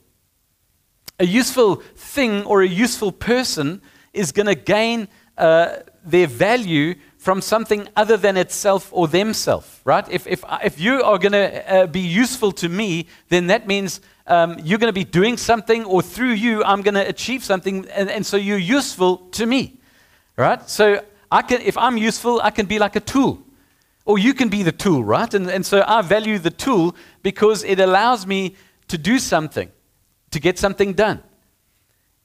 A 1.19 1.27
useful 1.27 1.77
thing 1.97 2.45
or 2.45 2.63
a 2.63 2.69
useful 2.69 3.13
person 3.13 3.83
is 4.13 4.33
going 4.33 4.47
to 4.47 4.55
gain 4.55 5.09
uh, 5.37 5.79
their 6.05 6.27
value 6.27 6.95
from 7.19 7.41
something 7.41 7.89
other 7.97 8.17
than 8.17 8.37
itself 8.37 8.91
or 8.93 9.09
themselves, 9.09 9.81
right? 9.85 10.09
If, 10.11 10.27
if, 10.27 10.45
if 10.65 10.81
you 10.81 11.03
are 11.03 11.19
going 11.19 11.33
to 11.33 11.73
uh, 11.73 11.87
be 11.87 12.01
useful 12.01 12.53
to 12.53 12.69
me, 12.69 13.07
then 13.29 13.49
that 13.49 13.67
means 13.67 14.01
um, 14.27 14.59
you're 14.63 14.79
going 14.79 14.93
to 14.95 15.01
be 15.05 15.05
doing 15.05 15.37
something, 15.37 15.85
or 15.85 16.03
through 16.03 16.33
you, 16.33 16.63
I'm 16.63 16.83
going 16.83 16.95
to 16.95 17.07
achieve 17.07 17.43
something, 17.43 17.87
and, 17.89 18.09
and 18.09 18.25
so 18.25 18.37
you're 18.37 18.59
useful 18.59 19.17
to 19.33 19.47
me, 19.47 19.78
right? 20.39 20.69
So 20.69 21.05
I 21.31 21.43
can, 21.43 21.61
if 21.61 21.77
I'm 21.77 21.99
useful, 21.99 22.41
I 22.43 22.51
can 22.51 22.67
be 22.67 22.79
like 22.79 22.97
a 22.97 23.01
tool. 23.01 23.43
Or 24.07 24.19
you 24.19 24.33
can 24.33 24.49
be 24.49 24.63
the 24.63 24.73
tool, 24.73 25.05
right? 25.05 25.33
And, 25.35 25.51
and 25.51 25.67
so 25.67 25.85
I 25.87 26.01
value 26.01 26.39
the 26.39 26.51
tool 26.51 26.97
because 27.23 27.63
it 27.65 27.79
allows 27.79 28.27
me 28.27 28.57
to 28.87 28.97
do 28.97 29.19
something, 29.19 29.71
to 30.31 30.41
get 30.41 30.59
something 30.59 30.95
done. 30.95 31.23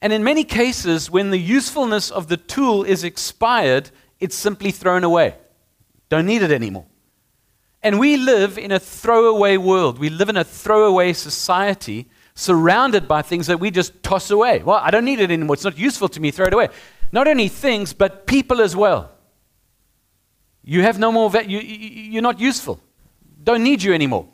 And 0.00 0.12
in 0.12 0.24
many 0.24 0.44
cases, 0.44 1.10
when 1.10 1.30
the 1.30 1.38
usefulness 1.38 2.10
of 2.10 2.28
the 2.28 2.38
tool 2.38 2.84
is 2.84 3.04
expired, 3.04 3.90
it's 4.20 4.36
simply 4.36 4.70
thrown 4.70 5.04
away. 5.04 5.36
Don't 6.08 6.26
need 6.26 6.42
it 6.42 6.52
anymore. 6.52 6.86
And 7.82 7.98
we 7.98 8.16
live 8.16 8.56
in 8.56 8.72
a 8.72 8.78
throwaway 8.78 9.58
world. 9.58 9.98
We 9.98 10.08
live 10.08 10.30
in 10.30 10.38
a 10.38 10.44
throwaway 10.44 11.12
society 11.12 12.08
surrounded 12.34 13.06
by 13.06 13.22
things 13.22 13.46
that 13.46 13.60
we 13.60 13.70
just 13.70 14.02
toss 14.02 14.30
away. 14.30 14.62
Well, 14.62 14.80
I 14.82 14.90
don't 14.90 15.04
need 15.04 15.20
it 15.20 15.30
anymore. 15.30 15.54
It's 15.54 15.64
not 15.64 15.78
useful 15.78 16.08
to 16.08 16.20
me. 16.20 16.30
Throw 16.30 16.46
it 16.46 16.54
away. 16.54 16.68
Not 17.12 17.28
only 17.28 17.48
things, 17.48 17.92
but 17.92 18.26
people 18.26 18.60
as 18.60 18.74
well. 18.74 19.12
You 20.62 20.82
have 20.82 20.98
no 20.98 21.12
more, 21.12 21.30
va- 21.30 21.48
you, 21.48 21.58
you're 21.60 22.22
not 22.22 22.40
useful. 22.40 22.80
Don't 23.42 23.62
need 23.62 23.82
you 23.82 23.92
anymore. 23.92 24.28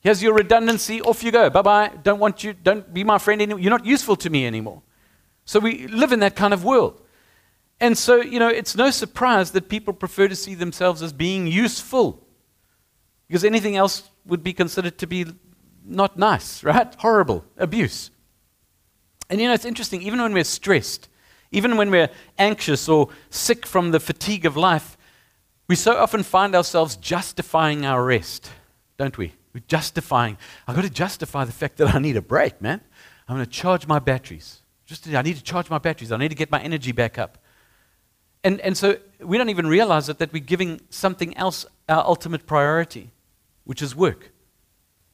Here's 0.00 0.22
your 0.22 0.34
redundancy. 0.34 1.00
Off 1.02 1.22
you 1.22 1.30
go. 1.30 1.50
Bye 1.50 1.62
bye. 1.62 1.90
Don't 2.02 2.18
want 2.18 2.44
you. 2.44 2.52
Don't 2.52 2.92
be 2.92 3.04
my 3.04 3.18
friend 3.18 3.40
anymore. 3.40 3.60
You're 3.60 3.70
not 3.70 3.86
useful 3.86 4.16
to 4.16 4.30
me 4.30 4.46
anymore. 4.46 4.82
So 5.44 5.60
we 5.60 5.86
live 5.86 6.12
in 6.12 6.20
that 6.20 6.36
kind 6.36 6.52
of 6.52 6.64
world. 6.64 7.00
And 7.80 7.96
so, 7.96 8.16
you 8.16 8.38
know, 8.38 8.48
it's 8.48 8.76
no 8.76 8.90
surprise 8.90 9.52
that 9.52 9.68
people 9.68 9.94
prefer 9.94 10.28
to 10.28 10.36
see 10.36 10.54
themselves 10.54 11.02
as 11.02 11.12
being 11.12 11.46
useful. 11.46 12.26
Because 13.28 13.44
anything 13.44 13.76
else 13.76 14.10
would 14.26 14.42
be 14.42 14.52
considered 14.52 14.98
to 14.98 15.06
be 15.06 15.26
not 15.84 16.18
nice, 16.18 16.62
right? 16.64 16.92
Horrible, 16.98 17.44
abuse. 17.56 18.10
And 19.30 19.40
you 19.40 19.48
know, 19.48 19.54
it's 19.54 19.64
interesting, 19.64 20.02
even 20.02 20.20
when 20.20 20.32
we're 20.32 20.44
stressed, 20.44 21.08
even 21.50 21.76
when 21.76 21.90
we're 21.90 22.10
anxious 22.38 22.88
or 22.88 23.08
sick 23.30 23.66
from 23.66 23.90
the 23.90 24.00
fatigue 24.00 24.44
of 24.44 24.56
life, 24.56 24.96
we 25.66 25.76
so 25.76 25.96
often 25.96 26.22
find 26.22 26.54
ourselves 26.54 26.96
justifying 26.96 27.84
our 27.84 28.04
rest, 28.04 28.50
don't 28.96 29.16
we? 29.16 29.34
We're 29.52 29.62
justifying. 29.66 30.38
I've 30.66 30.76
got 30.76 30.84
to 30.84 30.90
justify 30.90 31.44
the 31.44 31.52
fact 31.52 31.76
that 31.78 31.94
I 31.94 31.98
need 31.98 32.16
a 32.16 32.22
break, 32.22 32.60
man. 32.60 32.80
I'm 33.28 33.36
going 33.36 33.44
to 33.44 33.50
charge 33.50 33.86
my 33.86 33.98
batteries. 33.98 34.62
Just, 34.86 35.06
I 35.08 35.22
need 35.22 35.36
to 35.36 35.42
charge 35.42 35.68
my 35.68 35.78
batteries. 35.78 36.12
I 36.12 36.16
need 36.16 36.28
to 36.30 36.34
get 36.34 36.50
my 36.50 36.60
energy 36.60 36.92
back 36.92 37.18
up. 37.18 37.38
And, 38.44 38.60
and 38.60 38.76
so 38.76 38.96
we 39.20 39.36
don't 39.36 39.50
even 39.50 39.66
realize 39.66 40.08
it 40.08 40.18
that 40.18 40.32
we're 40.32 40.42
giving 40.42 40.80
something 40.90 41.36
else 41.36 41.66
our 41.88 42.04
ultimate 42.04 42.46
priority, 42.46 43.10
which 43.64 43.82
is 43.82 43.94
work. 43.94 44.32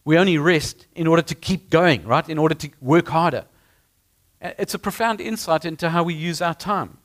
We 0.04 0.18
only 0.18 0.38
rest 0.38 0.86
in 0.94 1.06
order 1.06 1.22
to 1.22 1.34
keep 1.34 1.70
going, 1.70 2.04
right? 2.04 2.28
In 2.28 2.38
order 2.38 2.54
to 2.54 2.70
work 2.80 3.08
harder. 3.08 3.46
It's 4.44 4.74
a 4.74 4.78
profound 4.78 5.22
insight 5.22 5.64
into 5.64 5.88
how 5.88 6.02
we 6.02 6.12
use 6.12 6.42
our 6.42 6.54
time. 6.54 6.98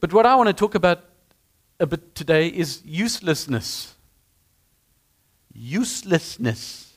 But 0.00 0.12
what 0.12 0.26
I 0.26 0.34
want 0.34 0.48
to 0.48 0.52
talk 0.52 0.74
about 0.74 1.02
a 1.80 1.86
bit 1.86 2.14
today 2.14 2.48
is 2.48 2.82
uselessness. 2.84 3.94
Uselessness. 5.54 6.92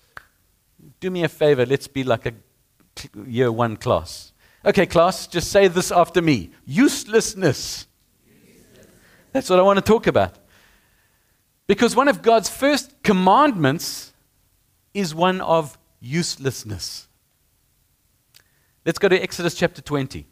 Do 0.99 1.09
me 1.09 1.23
a 1.23 1.29
favor, 1.29 1.65
let's 1.65 1.87
be 1.87 2.03
like 2.03 2.25
a 2.25 2.33
year 3.25 3.49
one 3.49 3.77
class. 3.77 4.33
Okay, 4.65 4.85
class, 4.85 5.27
just 5.27 5.49
say 5.49 5.69
this 5.69 5.91
after 5.91 6.21
me. 6.21 6.51
Uselessness. 6.65 7.87
That's 9.31 9.49
what 9.49 9.59
I 9.59 9.61
want 9.61 9.77
to 9.77 9.85
talk 9.85 10.07
about. 10.07 10.35
Because 11.67 11.95
one 11.95 12.09
of 12.09 12.21
God's 12.21 12.49
first 12.49 13.01
commandments 13.01 14.11
is 14.93 15.15
one 15.15 15.39
of 15.39 15.77
uselessness. 16.01 17.06
Let's 18.87 18.99
go 18.99 19.09
to 19.09 19.21
Exodus 19.21 19.53
chapter 19.53 19.81
20. 19.81 20.25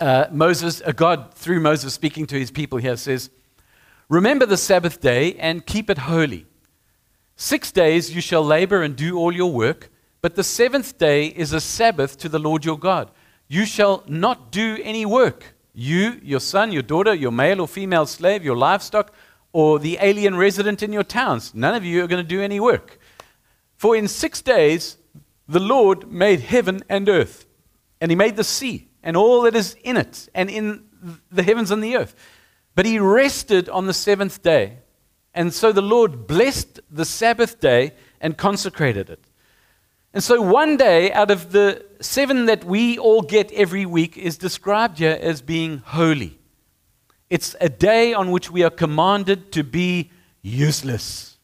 Uh, 0.00 0.24
Moses, 0.32 0.80
uh, 0.80 0.92
God, 0.92 1.34
through 1.34 1.60
Moses 1.60 1.92
speaking 1.92 2.26
to 2.28 2.38
his 2.38 2.50
people 2.50 2.78
here, 2.78 2.96
says, 2.96 3.28
Remember 4.08 4.46
the 4.46 4.56
Sabbath 4.56 4.98
day 4.98 5.34
and 5.34 5.66
keep 5.66 5.90
it 5.90 5.98
holy. 5.98 6.46
Six 7.36 7.70
days 7.70 8.14
you 8.14 8.22
shall 8.22 8.42
labor 8.42 8.82
and 8.82 8.96
do 8.96 9.18
all 9.18 9.30
your 9.30 9.52
work, 9.52 9.90
but 10.22 10.36
the 10.36 10.42
seventh 10.42 10.96
day 10.96 11.26
is 11.26 11.52
a 11.52 11.60
Sabbath 11.60 12.16
to 12.16 12.30
the 12.30 12.38
Lord 12.38 12.64
your 12.64 12.78
God. 12.78 13.10
You 13.46 13.66
shall 13.66 14.02
not 14.08 14.50
do 14.50 14.78
any 14.82 15.04
work 15.04 15.54
you, 15.74 16.18
your 16.22 16.40
son, 16.40 16.72
your 16.72 16.80
daughter, 16.80 17.12
your 17.12 17.30
male 17.30 17.60
or 17.60 17.68
female 17.68 18.06
slave, 18.06 18.42
your 18.42 18.56
livestock, 18.56 19.12
or 19.52 19.78
the 19.78 19.98
alien 20.00 20.34
resident 20.34 20.82
in 20.82 20.94
your 20.94 21.04
towns. 21.04 21.54
None 21.54 21.74
of 21.74 21.84
you 21.84 22.02
are 22.02 22.06
going 22.06 22.24
to 22.24 22.26
do 22.26 22.40
any 22.40 22.58
work. 22.58 22.98
For 23.76 23.94
in 23.94 24.08
six 24.08 24.40
days 24.40 24.96
the 25.48 25.60
Lord 25.60 26.10
made 26.10 26.40
heaven 26.40 26.82
and 26.88 27.08
earth, 27.08 27.46
and 28.00 28.10
he 28.10 28.16
made 28.16 28.36
the 28.36 28.44
sea 28.44 28.88
and 29.02 29.16
all 29.16 29.42
that 29.42 29.54
is 29.54 29.76
in 29.84 29.96
it, 29.96 30.28
and 30.34 30.48
in 30.48 30.84
the 31.30 31.42
heavens 31.42 31.70
and 31.70 31.84
the 31.84 31.96
earth. 31.96 32.14
But 32.74 32.86
he 32.86 32.98
rested 32.98 33.68
on 33.68 33.86
the 33.86 33.92
seventh 33.92 34.42
day. 34.42 34.78
And 35.34 35.52
so 35.52 35.72
the 35.72 35.82
Lord 35.82 36.26
blessed 36.26 36.80
the 36.90 37.04
Sabbath 37.04 37.60
day 37.60 37.92
and 38.20 38.36
consecrated 38.36 39.10
it. 39.10 39.24
And 40.14 40.22
so 40.22 40.40
one 40.40 40.76
day 40.76 41.12
out 41.12 41.30
of 41.30 41.52
the 41.52 41.84
seven 42.00 42.46
that 42.46 42.64
we 42.64 42.98
all 42.98 43.20
get 43.20 43.52
every 43.52 43.84
week 43.84 44.16
is 44.16 44.38
described 44.38 44.98
here 44.98 45.18
as 45.20 45.42
being 45.42 45.78
holy. 45.78 46.38
It's 47.28 47.56
a 47.60 47.68
day 47.68 48.14
on 48.14 48.30
which 48.30 48.50
we 48.50 48.62
are 48.62 48.70
commanded 48.70 49.50
to 49.52 49.64
be 49.64 50.10
useless. 50.40 51.36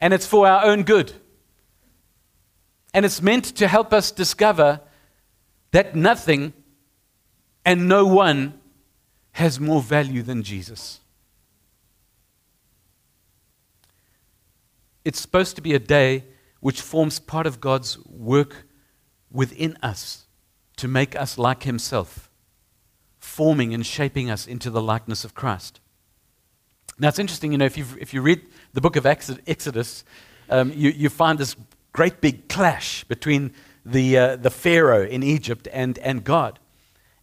And 0.00 0.12
it's 0.12 0.26
for 0.26 0.46
our 0.46 0.64
own 0.64 0.82
good. 0.82 1.12
And 2.94 3.04
it's 3.04 3.22
meant 3.22 3.44
to 3.56 3.68
help 3.68 3.92
us 3.92 4.10
discover 4.10 4.80
that 5.70 5.96
nothing 5.96 6.52
and 7.64 7.88
no 7.88 8.06
one 8.06 8.60
has 9.32 9.58
more 9.58 9.80
value 9.80 10.22
than 10.22 10.42
Jesus. 10.42 11.00
It's 15.04 15.20
supposed 15.20 15.56
to 15.56 15.62
be 15.62 15.74
a 15.74 15.78
day 15.78 16.24
which 16.60 16.80
forms 16.80 17.18
part 17.18 17.46
of 17.46 17.60
God's 17.60 17.98
work 18.06 18.66
within 19.30 19.76
us 19.82 20.26
to 20.76 20.86
make 20.86 21.16
us 21.16 21.38
like 21.38 21.64
Himself, 21.64 22.30
forming 23.18 23.74
and 23.74 23.84
shaping 23.84 24.30
us 24.30 24.46
into 24.46 24.70
the 24.70 24.82
likeness 24.82 25.24
of 25.24 25.34
Christ. 25.34 25.80
Now, 26.98 27.08
it's 27.08 27.18
interesting, 27.18 27.52
you 27.52 27.58
know, 27.58 27.64
if, 27.64 27.76
you 27.76 27.86
if 27.98 28.14
you 28.14 28.20
read 28.20 28.42
the 28.74 28.80
book 28.80 28.96
of 28.96 29.06
Exodus, 29.06 30.04
um, 30.50 30.72
you, 30.74 30.90
you 30.90 31.08
find 31.08 31.38
this 31.38 31.56
great 31.92 32.20
big 32.20 32.48
clash 32.48 33.04
between 33.04 33.52
the, 33.84 34.16
uh, 34.16 34.36
the 34.36 34.50
Pharaoh 34.50 35.04
in 35.04 35.22
Egypt 35.22 35.68
and, 35.72 35.98
and 35.98 36.24
God. 36.24 36.58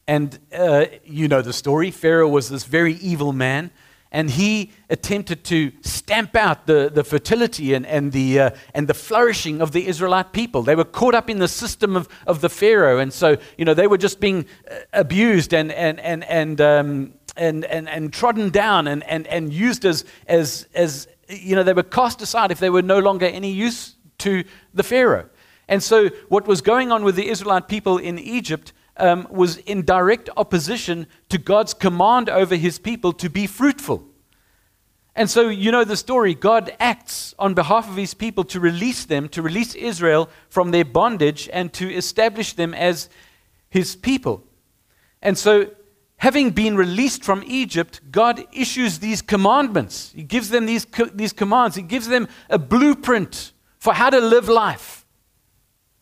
And 0.07 0.39
uh, 0.53 0.85
you 1.03 1.27
know 1.27 1.41
the 1.41 1.53
story. 1.53 1.91
Pharaoh 1.91 2.27
was 2.27 2.49
this 2.49 2.63
very 2.63 2.93
evil 2.95 3.31
man, 3.31 3.69
and 4.11 4.31
he 4.31 4.71
attempted 4.89 5.43
to 5.45 5.71
stamp 5.81 6.35
out 6.35 6.65
the, 6.65 6.89
the 6.91 7.03
fertility 7.03 7.75
and, 7.75 7.85
and, 7.85 8.11
the, 8.11 8.39
uh, 8.39 8.49
and 8.73 8.88
the 8.88 8.95
flourishing 8.95 9.61
of 9.61 9.71
the 9.71 9.85
Israelite 9.88 10.33
people. 10.33 10.63
They 10.63 10.75
were 10.75 10.83
caught 10.83 11.13
up 11.13 11.29
in 11.29 11.38
the 11.38 11.47
system 11.47 11.95
of, 11.95 12.09
of 12.25 12.41
the 12.41 12.49
Pharaoh, 12.49 12.97
and 12.97 13.13
so 13.13 13.38
you 13.55 13.65
know, 13.65 13.75
they 13.75 13.85
were 13.85 13.99
just 13.99 14.19
being 14.19 14.47
uh, 14.69 14.77
abused 14.93 15.53
and, 15.53 15.71
and, 15.71 15.99
and, 15.99 16.23
and, 16.23 16.59
um, 16.59 17.13
and, 17.38 17.65
and, 17.65 17.88
and 17.88 18.11
trodden 18.11 18.49
down 18.49 18.88
and, 18.88 19.03
and, 19.03 19.27
and 19.27 19.53
used 19.53 19.85
as, 19.85 20.05
as, 20.25 20.67
as, 20.73 21.07
you 21.29 21.55
know, 21.55 21.61
they 21.61 21.73
were 21.73 21.83
cast 21.83 22.19
aside 22.23 22.49
if 22.49 22.59
they 22.59 22.71
were 22.71 22.81
no 22.81 22.97
longer 22.97 23.27
any 23.27 23.51
use 23.51 23.95
to 24.19 24.43
the 24.73 24.83
Pharaoh. 24.83 25.29
And 25.67 25.83
so, 25.83 26.09
what 26.29 26.47
was 26.47 26.61
going 26.61 26.91
on 26.91 27.03
with 27.03 27.15
the 27.15 27.29
Israelite 27.29 27.67
people 27.67 27.97
in 27.97 28.17
Egypt 28.17 28.73
um, 28.97 29.27
was 29.29 29.57
in 29.57 29.85
direct 29.85 30.29
opposition 30.35 31.07
to 31.29 31.38
God's 31.38 31.73
command 31.73 32.29
over 32.29 32.55
his 32.55 32.79
people 32.79 33.13
to 33.13 33.29
be 33.29 33.47
fruitful. 33.47 34.03
And 35.15 35.29
so, 35.29 35.49
you 35.49 35.71
know 35.71 35.83
the 35.83 35.97
story. 35.97 36.33
God 36.33 36.75
acts 36.79 37.35
on 37.38 37.53
behalf 37.53 37.88
of 37.88 37.97
his 37.97 38.13
people 38.13 38.43
to 38.45 38.59
release 38.59 39.05
them, 39.05 39.29
to 39.29 39.41
release 39.41 39.75
Israel 39.75 40.29
from 40.49 40.71
their 40.71 40.85
bondage, 40.85 41.49
and 41.53 41.71
to 41.73 41.93
establish 41.93 42.53
them 42.53 42.73
as 42.73 43.09
his 43.69 43.95
people. 43.95 44.43
And 45.21 45.38
so, 45.38 45.71
having 46.17 46.51
been 46.51 46.75
released 46.75 47.23
from 47.23 47.43
Egypt, 47.45 48.01
God 48.11 48.45
issues 48.53 48.99
these 48.99 49.21
commandments. 49.21 50.13
He 50.15 50.23
gives 50.23 50.49
them 50.49 50.65
these, 50.65 50.88
these 51.13 51.33
commands, 51.33 51.75
He 51.75 51.83
gives 51.83 52.07
them 52.07 52.27
a 52.49 52.57
blueprint 52.57 53.53
for 53.79 53.93
how 53.93 54.09
to 54.09 54.19
live 54.19 54.48
life. 54.48 55.05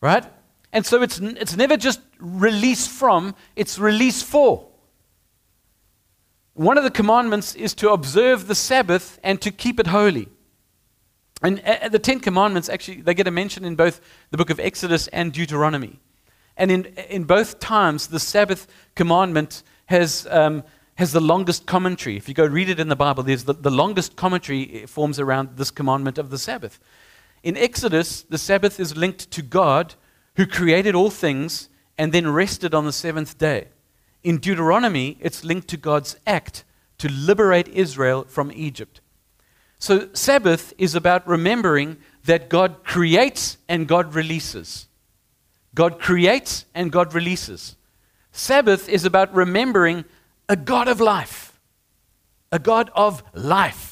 Right? 0.00 0.24
And 0.72 0.84
so 0.84 1.02
it's, 1.02 1.18
it's 1.18 1.56
never 1.56 1.76
just 1.76 2.00
release 2.18 2.86
from, 2.86 3.34
it's 3.56 3.78
release 3.78 4.22
for. 4.22 4.68
One 6.54 6.76
of 6.76 6.84
the 6.84 6.90
commandments 6.90 7.54
is 7.54 7.74
to 7.76 7.90
observe 7.90 8.48
the 8.48 8.54
Sabbath 8.54 9.18
and 9.22 9.40
to 9.40 9.50
keep 9.50 9.80
it 9.80 9.86
holy. 9.86 10.28
And 11.40 11.62
uh, 11.64 11.88
the 11.88 12.00
Ten 12.00 12.18
Commandments 12.18 12.68
actually, 12.68 13.00
they 13.00 13.14
get 13.14 13.28
a 13.28 13.30
mention 13.30 13.64
in 13.64 13.76
both 13.76 14.00
the 14.30 14.36
book 14.36 14.50
of 14.50 14.58
Exodus 14.58 15.06
and 15.08 15.32
Deuteronomy. 15.32 16.00
And 16.56 16.72
in, 16.72 16.84
in 17.08 17.24
both 17.24 17.60
times, 17.60 18.08
the 18.08 18.18
Sabbath 18.18 18.66
commandment 18.96 19.62
has, 19.86 20.26
um, 20.30 20.64
has 20.96 21.12
the 21.12 21.20
longest 21.20 21.66
commentary. 21.66 22.16
If 22.16 22.28
you 22.28 22.34
go 22.34 22.44
read 22.44 22.68
it 22.68 22.80
in 22.80 22.88
the 22.88 22.96
Bible, 22.96 23.22
there's 23.22 23.44
the, 23.44 23.54
the 23.54 23.70
longest 23.70 24.16
commentary 24.16 24.84
forms 24.86 25.20
around 25.20 25.56
this 25.56 25.70
commandment 25.70 26.18
of 26.18 26.30
the 26.30 26.38
Sabbath. 26.38 26.80
In 27.42 27.56
Exodus, 27.56 28.22
the 28.22 28.38
Sabbath 28.38 28.80
is 28.80 28.96
linked 28.96 29.30
to 29.30 29.42
God 29.42 29.94
who 30.36 30.46
created 30.46 30.94
all 30.94 31.10
things 31.10 31.68
and 31.96 32.12
then 32.12 32.30
rested 32.30 32.74
on 32.74 32.84
the 32.84 32.92
seventh 32.92 33.38
day. 33.38 33.68
In 34.22 34.38
Deuteronomy, 34.38 35.16
it's 35.20 35.44
linked 35.44 35.68
to 35.68 35.76
God's 35.76 36.16
act 36.26 36.64
to 36.98 37.08
liberate 37.08 37.68
Israel 37.68 38.24
from 38.28 38.52
Egypt. 38.52 39.00
So, 39.78 40.08
Sabbath 40.12 40.72
is 40.76 40.96
about 40.96 41.26
remembering 41.28 41.98
that 42.24 42.48
God 42.48 42.82
creates 42.82 43.58
and 43.68 43.86
God 43.86 44.14
releases. 44.14 44.88
God 45.74 46.00
creates 46.00 46.64
and 46.74 46.90
God 46.90 47.14
releases. 47.14 47.76
Sabbath 48.32 48.88
is 48.88 49.04
about 49.04 49.32
remembering 49.32 50.04
a 50.48 50.56
God 50.56 50.88
of 50.88 51.00
life, 51.00 51.58
a 52.50 52.58
God 52.58 52.90
of 52.94 53.22
life. 53.34 53.87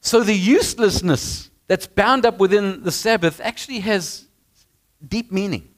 So 0.00 0.22
the 0.22 0.34
uselessness 0.34 1.50
that's 1.66 1.86
bound 1.86 2.26
up 2.26 2.38
within 2.38 2.82
the 2.82 2.90
Sabbath 2.90 3.40
actually 3.42 3.80
has 3.80 4.26
deep 5.06 5.30
meaning 5.30 5.68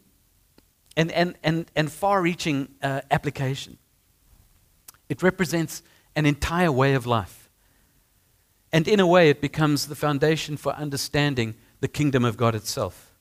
and, 0.97 1.11
and, 1.13 1.35
and, 1.43 1.67
and 1.75 1.91
far 1.91 2.23
reaching 2.23 2.69
uh, 2.83 3.01
application. 3.11 3.79
It 5.09 5.23
represents 5.23 5.83
an 6.15 6.27
entire 6.27 6.73
way 6.73 6.95
of 6.95 7.07
life. 7.07 7.51
And 8.73 8.89
in 8.89 9.01
a 9.01 9.07
way, 9.07 9.29
it 9.29 9.41
becomes 9.41 9.87
the 9.87 9.95
foundation 9.95 10.57
for 10.57 10.73
understanding 10.73 11.55
the 11.81 11.89
kingdom 11.89 12.25
of 12.25 12.37
God 12.37 12.55
itself. 12.55 13.13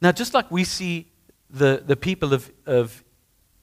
Now, 0.00 0.12
just 0.12 0.34
like 0.34 0.50
we 0.50 0.64
see 0.64 1.08
the, 1.50 1.82
the 1.84 1.96
people 1.96 2.32
of, 2.32 2.50
of 2.66 3.02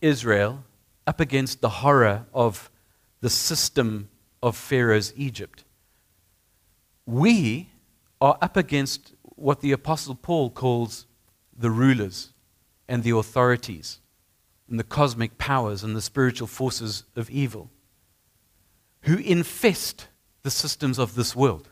Israel 0.01 0.63
up 1.07 1.19
against 1.19 1.61
the 1.61 1.69
horror 1.69 2.25
of 2.33 2.69
the 3.21 3.29
system 3.29 4.09
of 4.41 4.55
Pharaoh's 4.55 5.13
Egypt. 5.15 5.63
We 7.05 7.69
are 8.21 8.37
up 8.41 8.57
against 8.57 9.13
what 9.21 9.61
the 9.61 9.71
Apostle 9.71 10.15
Paul 10.15 10.49
calls 10.49 11.05
the 11.55 11.69
rulers 11.69 12.33
and 12.87 13.03
the 13.03 13.15
authorities 13.15 13.99
and 14.69 14.79
the 14.79 14.83
cosmic 14.83 15.37
powers 15.37 15.83
and 15.83 15.95
the 15.95 16.01
spiritual 16.01 16.47
forces 16.47 17.03
of 17.15 17.29
evil 17.29 17.69
who 19.01 19.17
infest 19.17 20.07
the 20.43 20.51
systems 20.51 20.99
of 20.99 21.15
this 21.15 21.35
world. 21.35 21.69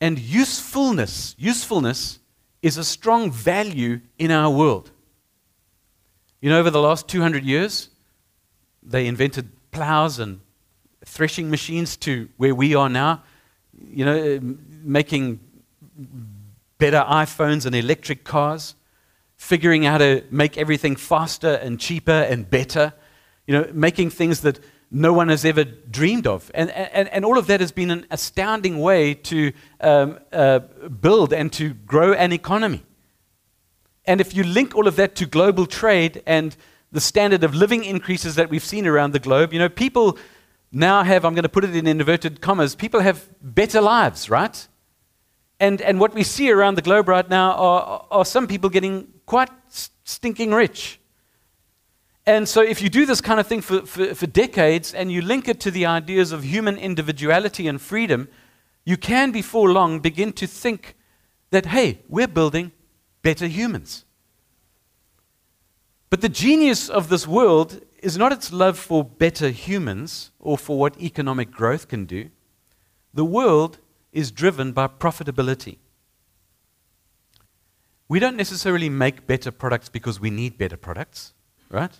And 0.00 0.18
usefulness, 0.18 1.34
usefulness 1.38 2.18
is 2.62 2.76
a 2.76 2.84
strong 2.84 3.30
value 3.30 4.00
in 4.18 4.30
our 4.30 4.50
world. 4.50 4.90
You 6.40 6.50
know, 6.50 6.58
over 6.58 6.70
the 6.70 6.80
last 6.80 7.08
200 7.08 7.44
years, 7.44 7.90
they 8.82 9.06
invented 9.06 9.50
plows 9.74 10.18
and 10.18 10.40
threshing 11.04 11.50
machines 11.50 11.96
to 11.98 12.28
where 12.38 12.54
we 12.54 12.74
are 12.74 12.88
now, 12.88 13.22
you 13.90 14.04
know, 14.04 14.40
making 14.82 15.40
better 16.78 17.04
iPhones 17.06 17.66
and 17.66 17.74
electric 17.74 18.24
cars, 18.24 18.74
figuring 19.36 19.84
out 19.84 19.92
how 19.92 19.98
to 19.98 20.24
make 20.30 20.56
everything 20.56 20.96
faster 20.96 21.54
and 21.54 21.78
cheaper 21.78 22.12
and 22.30 22.48
better, 22.48 22.94
you 23.46 23.52
know, 23.52 23.68
making 23.72 24.10
things 24.10 24.40
that 24.40 24.58
no 24.90 25.12
one 25.12 25.28
has 25.28 25.44
ever 25.44 25.64
dreamed 25.64 26.26
of. 26.26 26.50
And, 26.54 26.70
and, 26.70 27.08
and 27.08 27.24
all 27.24 27.36
of 27.36 27.48
that 27.48 27.60
has 27.60 27.72
been 27.72 27.90
an 27.90 28.06
astounding 28.10 28.78
way 28.78 29.14
to 29.14 29.52
um, 29.80 30.18
uh, 30.32 30.60
build 31.00 31.32
and 31.32 31.52
to 31.54 31.74
grow 31.74 32.12
an 32.12 32.32
economy. 32.32 32.82
And 34.06 34.20
if 34.20 34.34
you 34.34 34.44
link 34.44 34.74
all 34.74 34.86
of 34.86 34.96
that 34.96 35.14
to 35.16 35.26
global 35.26 35.66
trade 35.66 36.22
and 36.26 36.56
the 36.94 37.00
standard 37.00 37.42
of 37.42 37.56
living 37.56 37.84
increases 37.84 38.36
that 38.36 38.48
we've 38.48 38.64
seen 38.64 38.86
around 38.86 39.12
the 39.12 39.18
globe, 39.18 39.52
you 39.52 39.58
know, 39.58 39.68
people 39.68 40.16
now 40.70 41.02
have, 41.02 41.24
I'm 41.24 41.34
going 41.34 41.42
to 41.42 41.48
put 41.48 41.64
it 41.64 41.74
in 41.74 41.88
inverted 41.88 42.40
commas, 42.40 42.76
people 42.76 43.00
have 43.00 43.28
better 43.42 43.80
lives, 43.80 44.30
right? 44.30 44.68
And, 45.58 45.82
and 45.82 45.98
what 45.98 46.14
we 46.14 46.22
see 46.22 46.52
around 46.52 46.76
the 46.76 46.82
globe 46.82 47.08
right 47.08 47.28
now 47.28 47.52
are, 47.54 48.06
are 48.12 48.24
some 48.24 48.46
people 48.46 48.70
getting 48.70 49.08
quite 49.26 49.50
stinking 50.04 50.52
rich. 50.52 51.00
And 52.26 52.48
so, 52.48 52.62
if 52.62 52.80
you 52.80 52.88
do 52.88 53.04
this 53.06 53.20
kind 53.20 53.40
of 53.40 53.46
thing 53.46 53.60
for, 53.60 53.84
for, 53.84 54.14
for, 54.14 54.26
decades 54.26 54.94
and 54.94 55.12
you 55.12 55.20
link 55.20 55.48
it 55.48 55.60
to 55.60 55.70
the 55.70 55.84
ideas 55.84 56.32
of 56.32 56.44
human 56.44 56.78
individuality 56.78 57.68
and 57.68 57.80
freedom, 57.80 58.28
you 58.84 58.96
can 58.96 59.32
before 59.32 59.70
long 59.70 59.98
begin 59.98 60.32
to 60.34 60.46
think 60.46 60.94
that, 61.50 61.66
hey, 61.66 61.98
we're 62.08 62.28
building 62.28 62.72
better 63.22 63.46
humans. 63.46 64.04
But 66.14 66.20
the 66.20 66.28
genius 66.28 66.88
of 66.88 67.08
this 67.08 67.26
world 67.26 67.80
is 68.00 68.16
not 68.16 68.30
its 68.30 68.52
love 68.52 68.78
for 68.78 69.02
better 69.02 69.48
humans 69.48 70.30
or 70.38 70.56
for 70.56 70.78
what 70.78 71.02
economic 71.02 71.50
growth 71.50 71.88
can 71.88 72.04
do. 72.04 72.30
the 73.12 73.24
world 73.24 73.78
is 74.12 74.30
driven 74.30 74.70
by 74.70 74.86
profitability. 74.86 75.78
We 78.08 78.20
don't 78.20 78.36
necessarily 78.36 78.88
make 78.88 79.26
better 79.26 79.50
products 79.50 79.88
because 79.88 80.20
we 80.20 80.30
need 80.30 80.56
better 80.56 80.76
products, 80.76 81.34
right? 81.68 81.90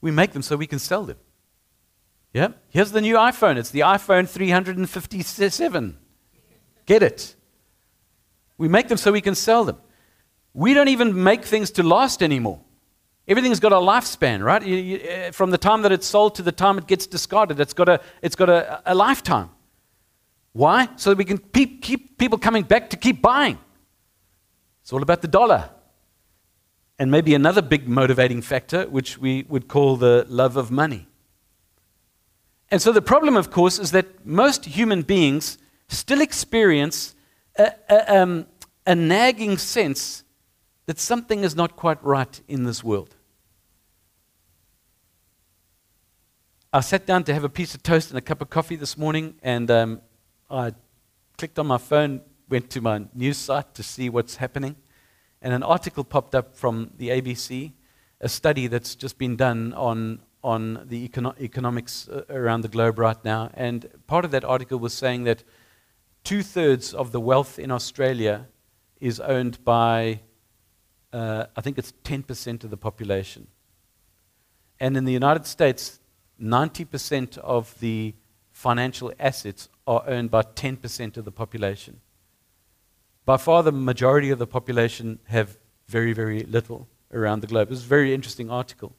We 0.00 0.10
make 0.10 0.32
them 0.32 0.40
so 0.40 0.56
we 0.56 0.66
can 0.66 0.78
sell 0.78 1.04
them. 1.04 1.18
Yeah? 2.32 2.52
Here's 2.70 2.92
the 2.92 3.02
new 3.02 3.16
iPhone. 3.16 3.58
It's 3.58 3.68
the 3.68 3.80
iPhone 3.80 4.26
357. 4.26 5.98
Get 6.86 7.02
it? 7.02 7.34
We 8.56 8.68
make 8.68 8.88
them 8.88 8.96
so 8.96 9.12
we 9.12 9.20
can 9.20 9.34
sell 9.34 9.66
them. 9.66 9.76
We 10.54 10.72
don't 10.72 10.88
even 10.88 11.22
make 11.22 11.44
things 11.44 11.70
to 11.72 11.82
last 11.82 12.22
anymore. 12.22 12.62
Everything's 13.28 13.60
got 13.60 13.72
a 13.72 13.76
lifespan, 13.76 14.44
right? 14.44 14.62
You, 14.64 14.76
you, 14.76 15.08
uh, 15.08 15.30
from 15.30 15.50
the 15.50 15.58
time 15.58 15.82
that 15.82 15.92
it's 15.92 16.06
sold 16.06 16.34
to 16.36 16.42
the 16.42 16.52
time 16.52 16.76
it 16.78 16.86
gets 16.86 17.06
discarded, 17.06 17.60
it's 17.60 17.72
got 17.72 17.88
a, 17.88 18.00
it's 18.20 18.34
got 18.34 18.48
a, 18.48 18.82
a 18.84 18.94
lifetime. 18.94 19.50
Why? 20.52 20.88
So 20.96 21.10
that 21.10 21.18
we 21.18 21.24
can 21.24 21.38
keep, 21.38 21.82
keep 21.82 22.18
people 22.18 22.36
coming 22.38 22.64
back 22.64 22.90
to 22.90 22.96
keep 22.96 23.22
buying. 23.22 23.58
It's 24.82 24.92
all 24.92 25.02
about 25.02 25.22
the 25.22 25.28
dollar. 25.28 25.70
And 26.98 27.10
maybe 27.10 27.34
another 27.34 27.62
big 27.62 27.88
motivating 27.88 28.42
factor, 28.42 28.88
which 28.88 29.18
we 29.18 29.44
would 29.48 29.68
call 29.68 29.96
the 29.96 30.26
love 30.28 30.56
of 30.56 30.70
money. 30.70 31.06
And 32.70 32.82
so 32.82 32.92
the 32.92 33.02
problem, 33.02 33.36
of 33.36 33.50
course, 33.50 33.78
is 33.78 33.92
that 33.92 34.26
most 34.26 34.64
human 34.64 35.02
beings 35.02 35.58
still 35.88 36.20
experience 36.20 37.14
a, 37.56 37.72
a, 37.88 38.20
um, 38.20 38.46
a 38.86 38.94
nagging 38.94 39.58
sense 39.58 40.24
that 40.86 40.98
something 40.98 41.44
is 41.44 41.54
not 41.54 41.76
quite 41.76 42.02
right 42.02 42.40
in 42.48 42.64
this 42.64 42.82
world. 42.82 43.16
I 46.72 46.80
sat 46.80 47.04
down 47.04 47.24
to 47.24 47.34
have 47.34 47.44
a 47.44 47.50
piece 47.50 47.74
of 47.74 47.82
toast 47.82 48.08
and 48.10 48.18
a 48.18 48.22
cup 48.22 48.40
of 48.40 48.48
coffee 48.48 48.76
this 48.76 48.96
morning, 48.96 49.34
and 49.42 49.70
um, 49.70 50.00
I 50.50 50.72
clicked 51.36 51.58
on 51.58 51.66
my 51.66 51.78
phone, 51.78 52.22
went 52.48 52.70
to 52.70 52.80
my 52.80 53.04
news 53.14 53.36
site 53.36 53.74
to 53.74 53.82
see 53.82 54.08
what's 54.08 54.36
happening, 54.36 54.76
and 55.42 55.52
an 55.52 55.62
article 55.62 56.02
popped 56.02 56.34
up 56.34 56.56
from 56.56 56.92
the 56.96 57.10
ABC, 57.10 57.72
a 58.20 58.28
study 58.28 58.68
that's 58.68 58.94
just 58.94 59.18
been 59.18 59.36
done 59.36 59.74
on, 59.74 60.20
on 60.42 60.86
the 60.86 61.08
econo- 61.08 61.38
economics 61.40 62.08
uh, 62.08 62.22
around 62.30 62.62
the 62.62 62.68
globe 62.68 62.98
right 62.98 63.22
now. 63.24 63.50
And 63.54 63.88
part 64.06 64.24
of 64.24 64.30
that 64.30 64.44
article 64.44 64.78
was 64.78 64.94
saying 64.94 65.24
that 65.24 65.44
two 66.24 66.42
thirds 66.42 66.94
of 66.94 67.12
the 67.12 67.20
wealth 67.20 67.58
in 67.58 67.70
Australia 67.70 68.46
is 69.00 69.20
owned 69.20 69.62
by, 69.64 70.20
uh, 71.12 71.46
I 71.56 71.60
think 71.60 71.78
it's 71.78 71.92
10% 72.04 72.64
of 72.64 72.70
the 72.70 72.76
population. 72.76 73.46
And 74.80 74.96
in 74.96 75.04
the 75.04 75.12
United 75.12 75.46
States, 75.46 76.00
90% 76.40 77.38
of 77.38 77.78
the 77.80 78.14
financial 78.50 79.12
assets 79.18 79.68
are 79.86 80.02
owned 80.06 80.30
by 80.30 80.42
10% 80.42 81.16
of 81.16 81.24
the 81.24 81.32
population. 81.32 82.00
By 83.24 83.36
far, 83.36 83.62
the 83.62 83.72
majority 83.72 84.30
of 84.30 84.38
the 84.38 84.46
population 84.46 85.20
have 85.28 85.58
very, 85.88 86.12
very 86.12 86.40
little 86.40 86.88
around 87.12 87.40
the 87.40 87.46
globe. 87.46 87.70
It's 87.70 87.84
a 87.84 87.86
very 87.86 88.14
interesting 88.14 88.50
article. 88.50 88.94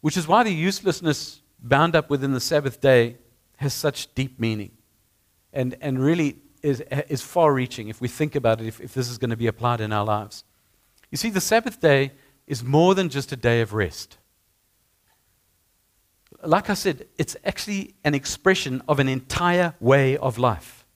Which 0.00 0.16
is 0.16 0.26
why 0.26 0.42
the 0.42 0.52
uselessness 0.52 1.40
bound 1.62 1.94
up 1.94 2.10
within 2.10 2.32
the 2.32 2.40
Sabbath 2.40 2.80
day 2.80 3.16
has 3.56 3.74
such 3.74 4.14
deep 4.14 4.40
meaning 4.40 4.72
and, 5.52 5.76
and 5.80 6.02
really 6.02 6.38
is, 6.62 6.80
is 7.08 7.22
far 7.22 7.52
reaching 7.52 7.88
if 7.88 8.00
we 8.00 8.08
think 8.08 8.34
about 8.34 8.60
it, 8.60 8.66
if, 8.66 8.80
if 8.80 8.94
this 8.94 9.08
is 9.08 9.18
going 9.18 9.30
to 9.30 9.36
be 9.36 9.46
applied 9.46 9.80
in 9.80 9.92
our 9.92 10.04
lives. 10.04 10.44
You 11.10 11.18
see, 11.18 11.30
the 11.30 11.40
Sabbath 11.40 11.80
day 11.80 12.12
is 12.46 12.62
more 12.62 12.94
than 12.94 13.08
just 13.08 13.32
a 13.32 13.36
day 13.36 13.60
of 13.60 13.72
rest. 13.72 14.18
Like 16.42 16.70
I 16.70 16.74
said, 16.74 17.06
it's 17.18 17.36
actually 17.44 17.94
an 18.04 18.14
expression 18.14 18.82
of 18.88 18.98
an 18.98 19.08
entire 19.08 19.74
way 19.80 20.16
of 20.16 20.38
life. 20.38 20.86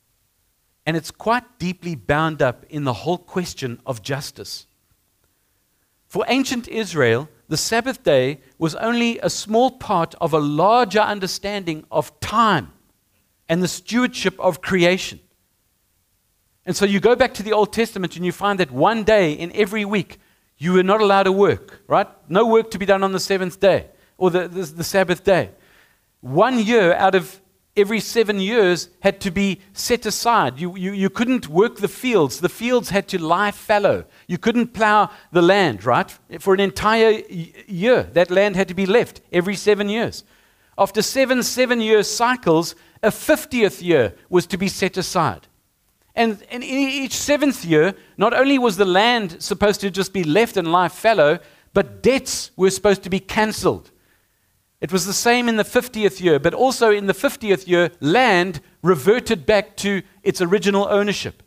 And 0.86 0.96
it's 0.96 1.10
quite 1.10 1.58
deeply 1.58 1.94
bound 1.94 2.42
up 2.42 2.64
in 2.68 2.84
the 2.84 2.92
whole 2.92 3.18
question 3.18 3.80
of 3.86 4.02
justice. 4.02 4.66
For 6.06 6.24
ancient 6.28 6.68
Israel, 6.68 7.28
the 7.48 7.56
Sabbath 7.56 8.02
day 8.02 8.40
was 8.58 8.74
only 8.76 9.18
a 9.18 9.30
small 9.30 9.72
part 9.72 10.14
of 10.20 10.32
a 10.32 10.38
larger 10.38 11.00
understanding 11.00 11.84
of 11.90 12.18
time 12.20 12.72
and 13.48 13.62
the 13.62 13.68
stewardship 13.68 14.38
of 14.40 14.62
creation. 14.62 15.20
And 16.66 16.74
so 16.74 16.84
you 16.84 17.00
go 17.00 17.14
back 17.14 17.34
to 17.34 17.42
the 17.42 17.52
Old 17.52 17.72
Testament 17.72 18.16
and 18.16 18.24
you 18.24 18.32
find 18.32 18.58
that 18.60 18.70
one 18.70 19.04
day 19.04 19.32
in 19.32 19.52
every 19.54 19.84
week 19.84 20.18
you 20.56 20.72
were 20.72 20.82
not 20.82 21.00
allowed 21.00 21.24
to 21.24 21.32
work, 21.32 21.82
right? 21.86 22.08
No 22.28 22.46
work 22.46 22.70
to 22.70 22.78
be 22.78 22.86
done 22.86 23.02
on 23.02 23.12
the 23.12 23.20
seventh 23.20 23.60
day 23.60 23.88
or 24.16 24.30
the, 24.30 24.48
the, 24.48 24.62
the 24.62 24.84
Sabbath 24.84 25.24
day. 25.24 25.50
One 26.20 26.58
year 26.58 26.94
out 26.94 27.14
of 27.14 27.40
every 27.76 28.00
seven 28.00 28.40
years 28.40 28.88
had 29.00 29.20
to 29.20 29.30
be 29.30 29.60
set 29.72 30.06
aside. 30.06 30.58
You, 30.58 30.76
you, 30.76 30.92
you 30.92 31.10
couldn't 31.10 31.48
work 31.48 31.76
the 31.76 31.88
fields. 31.88 32.40
The 32.40 32.48
fields 32.48 32.90
had 32.90 33.08
to 33.08 33.22
lie 33.22 33.50
fallow. 33.50 34.04
You 34.26 34.38
couldn't 34.38 34.68
plow 34.68 35.10
the 35.32 35.42
land, 35.42 35.84
right? 35.84 36.16
For 36.38 36.54
an 36.54 36.60
entire 36.60 37.22
year, 37.66 38.04
that 38.12 38.30
land 38.30 38.56
had 38.56 38.68
to 38.68 38.74
be 38.74 38.86
left 38.86 39.20
every 39.32 39.56
seven 39.56 39.88
years. 39.88 40.24
After 40.78 41.02
seven 41.02 41.42
seven 41.42 41.80
year 41.80 42.02
cycles, 42.02 42.74
a 43.02 43.08
50th 43.08 43.82
year 43.82 44.14
was 44.28 44.46
to 44.46 44.56
be 44.56 44.68
set 44.68 44.96
aside. 44.96 45.46
And, 46.14 46.42
in 46.50 46.62
each 46.62 47.14
seventh 47.14 47.64
year, 47.64 47.94
not 48.16 48.34
only 48.34 48.58
was 48.58 48.76
the 48.76 48.84
land 48.84 49.42
supposed 49.42 49.80
to 49.80 49.90
just 49.90 50.12
be 50.12 50.22
left 50.22 50.56
and 50.56 50.70
lie 50.70 50.88
fallow, 50.88 51.40
but 51.72 52.02
debts 52.02 52.52
were 52.56 52.70
supposed 52.70 53.02
to 53.02 53.10
be 53.10 53.18
cancelled. 53.18 53.90
It 54.80 54.92
was 54.92 55.06
the 55.06 55.12
same 55.12 55.48
in 55.48 55.56
the 55.56 55.64
50th 55.64 56.20
year, 56.20 56.38
but 56.38 56.54
also 56.54 56.90
in 56.90 57.06
the 57.06 57.14
50th 57.14 57.66
year, 57.66 57.90
land 58.00 58.60
reverted 58.82 59.46
back 59.46 59.76
to 59.78 60.02
its 60.22 60.40
original 60.40 60.86
ownership. 60.88 61.42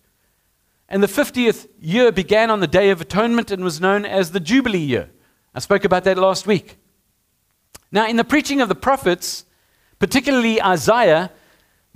And 0.89 1.03
the 1.03 1.07
50th 1.07 1.67
year 1.79 2.11
began 2.11 2.49
on 2.49 2.59
the 2.59 2.67
Day 2.67 2.89
of 2.89 2.99
Atonement 2.99 3.51
and 3.51 3.63
was 3.63 3.79
known 3.79 4.05
as 4.05 4.31
the 4.31 4.39
Jubilee 4.39 4.79
year. 4.79 5.09
I 5.53 5.59
spoke 5.59 5.85
about 5.85 6.03
that 6.05 6.17
last 6.17 6.47
week. 6.47 6.77
Now, 7.91 8.07
in 8.07 8.17
the 8.17 8.23
preaching 8.23 8.59
of 8.59 8.69
the 8.69 8.75
prophets, 8.75 9.45
particularly 9.99 10.61
Isaiah, 10.61 11.31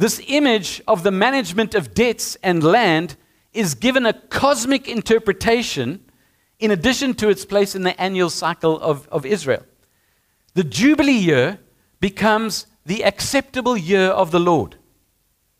this 0.01 0.19
image 0.27 0.81
of 0.87 1.03
the 1.03 1.11
management 1.11 1.75
of 1.75 1.93
debts 1.93 2.35
and 2.41 2.63
land 2.63 3.15
is 3.53 3.75
given 3.75 4.03
a 4.07 4.13
cosmic 4.13 4.87
interpretation 4.87 6.03
in 6.57 6.71
addition 6.71 7.13
to 7.13 7.29
its 7.29 7.45
place 7.45 7.75
in 7.75 7.83
the 7.83 7.99
annual 8.01 8.31
cycle 8.31 8.79
of, 8.79 9.07
of 9.09 9.27
Israel. 9.27 9.63
The 10.55 10.63
Jubilee 10.63 11.13
year 11.13 11.59
becomes 11.99 12.65
the 12.83 13.05
acceptable 13.05 13.77
year 13.77 14.07
of 14.07 14.31
the 14.31 14.39
Lord. 14.39 14.75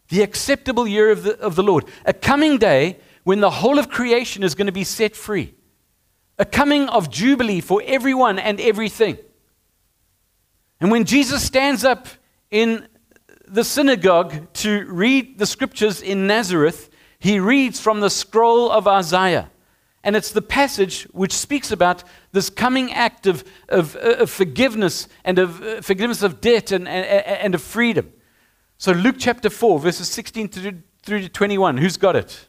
The 0.10 0.23
acceptable 0.23 0.88
year 0.88 1.12
of 1.12 1.21
the, 1.21 1.39
of 1.39 1.56
the 1.56 1.63
Lord. 1.63 1.86
A 2.06 2.13
coming 2.13 2.58
day 2.58 2.97
when 3.23 3.41
the 3.41 3.51
whole 3.51 3.77
of 3.77 3.89
creation 3.89 4.41
is 4.41 4.56
going 4.56 4.65
to 4.65 4.71
be 4.71 4.84
set 4.84 5.15
free. 5.15 5.54
A 6.39 6.45
coming 6.45 6.89
of 6.89 7.12
Jubilee 7.12 7.62
for 7.62 7.84
everyone 7.86 8.39
and 8.39 8.60
everything. 8.60 9.19
And 10.80 10.89
when 10.89 11.06
Jesus 11.06 11.43
stands 11.43 11.84
up 11.84 12.08
in 12.49 12.88
the 13.52 13.64
synagogue 13.64 14.52
to 14.54 14.86
read 14.86 15.38
the 15.38 15.46
scriptures 15.46 16.02
in 16.02 16.26
Nazareth, 16.26 16.90
he 17.20 17.40
reads 17.40 17.80
from 17.80 18.00
the 18.00 18.10
scroll 18.10 18.72
of 18.72 18.88
Isaiah. 18.88 19.52
And 20.04 20.16
it's 20.16 20.32
the 20.32 20.42
passage 20.42 21.04
which 21.12 21.34
speaks 21.34 21.72
about 21.72 22.04
this 22.32 22.50
coming 22.50 22.92
act 22.92 23.28
of, 23.28 23.44
of, 23.70 23.96
of 23.98 24.32
forgiveness 24.32 25.08
and 25.24 25.38
of 25.38 25.62
uh, 25.62 25.82
forgiveness 25.82 26.24
of 26.24 26.42
debt 26.42 26.72
and, 26.72 26.88
and, 26.88 27.06
and 27.06 27.54
of 27.54 27.62
freedom. 27.62 28.12
So, 28.80 28.94
Luke 28.94 29.18
chapter 29.20 29.50
4, 29.50 29.80
verses 29.80 30.10
16 30.10 30.50
to, 30.50 30.76
through 31.04 31.22
to 31.22 31.30
21. 31.30 31.78
Who's 31.78 31.98
got 31.98 32.16
it? 32.16 32.48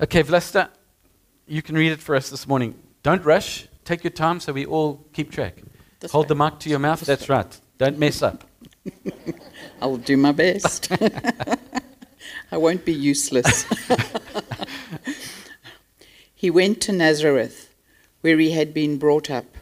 Okay, 0.00 0.24
Vlasta, 0.24 0.70
you 1.46 1.62
can 1.62 1.76
read 1.76 1.92
it 1.92 2.00
for 2.00 2.16
us 2.16 2.30
this 2.30 2.48
morning. 2.48 2.74
Don't 3.04 3.24
rush. 3.24 3.68
Take 3.84 4.02
your 4.02 4.10
time 4.10 4.40
so 4.40 4.52
we 4.52 4.66
all 4.66 5.06
keep 5.12 5.30
track. 5.30 5.62
This 6.00 6.10
Hold 6.10 6.24
way. 6.24 6.28
the 6.28 6.34
mic 6.34 6.58
to 6.60 6.70
your 6.70 6.80
mouth. 6.80 7.00
That's 7.02 7.28
right. 7.28 7.60
Don't 7.78 7.98
mess 7.98 8.22
up. 8.22 8.44
I'll 9.82 9.96
do 9.96 10.16
my 10.16 10.32
best. 10.32 10.90
I 12.52 12.56
won't 12.56 12.84
be 12.84 12.92
useless. 12.92 13.66
he 16.34 16.50
went 16.50 16.80
to 16.82 16.92
Nazareth, 16.92 17.74
where 18.20 18.38
he 18.38 18.52
had 18.52 18.72
been 18.72 18.96
brought 18.96 19.30
up, 19.30 19.56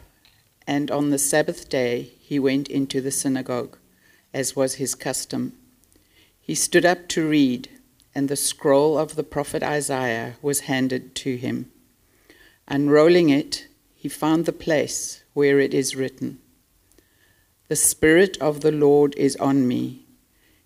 and 0.67 0.91
on 0.91 1.09
the 1.09 1.17
Sabbath 1.17 1.69
day 1.69 2.11
he 2.21 2.37
went 2.37 2.67
into 2.67 3.01
the 3.01 3.11
synagogue, 3.11 3.77
as 4.33 4.55
was 4.55 4.75
his 4.75 4.93
custom. 4.93 5.53
He 6.39 6.53
stood 6.53 6.85
up 6.85 7.07
to 7.09 7.27
read, 7.27 7.69
and 8.13 8.29
the 8.29 8.35
scroll 8.35 8.97
of 8.97 9.15
the 9.15 9.23
prophet 9.23 9.63
Isaiah 9.63 10.35
was 10.41 10.61
handed 10.61 11.15
to 11.15 11.35
him. 11.35 11.71
Unrolling 12.67 13.29
it, 13.29 13.67
he 13.95 14.07
found 14.07 14.45
the 14.45 14.53
place 14.53 15.23
where 15.33 15.59
it 15.59 15.73
is 15.73 15.95
written. 15.95 16.39
The 17.69 17.75
Spirit 17.77 18.37
of 18.41 18.59
the 18.59 18.71
Lord 18.71 19.15
is 19.15 19.35
on 19.37 19.67
me, 19.67 20.05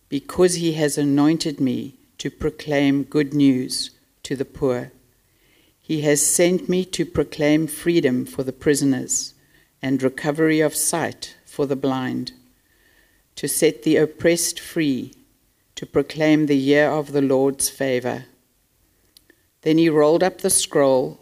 because 0.10 0.56
he 0.56 0.74
has 0.74 0.98
anointed 0.98 1.60
me 1.60 1.96
to 2.18 2.32
proclaim 2.32 3.04
good 3.04 3.34
news 3.34 3.92
to 4.24 4.36
the 4.36 4.46
poor. 4.46 4.92
He 5.80 6.02
has 6.02 6.26
sent 6.26 6.68
me 6.68 6.84
to 6.86 7.06
proclaim 7.06 7.68
freedom 7.68 8.26
for 8.26 8.44
the 8.44 8.52
prisoners 8.52 9.36
and 9.82 10.02
recovery 10.02 10.60
of 10.60 10.76
sight 10.76 11.36
for 11.46 11.66
the 11.66 11.76
blind, 11.76 12.34
to 13.36 13.48
set 13.48 13.84
the 13.84 13.98
oppressed 13.98 14.60
free, 14.60 15.14
to 15.76 15.86
proclaim 15.86 16.48
the 16.48 16.58
year 16.58 16.90
of 16.90 17.12
the 17.12 17.22
Lord's 17.22 17.70
favor. 17.70 18.26
Then 19.62 19.78
he 19.78 19.88
rolled 19.88 20.24
up 20.24 20.40
the 20.40 20.50
scroll, 20.50 21.20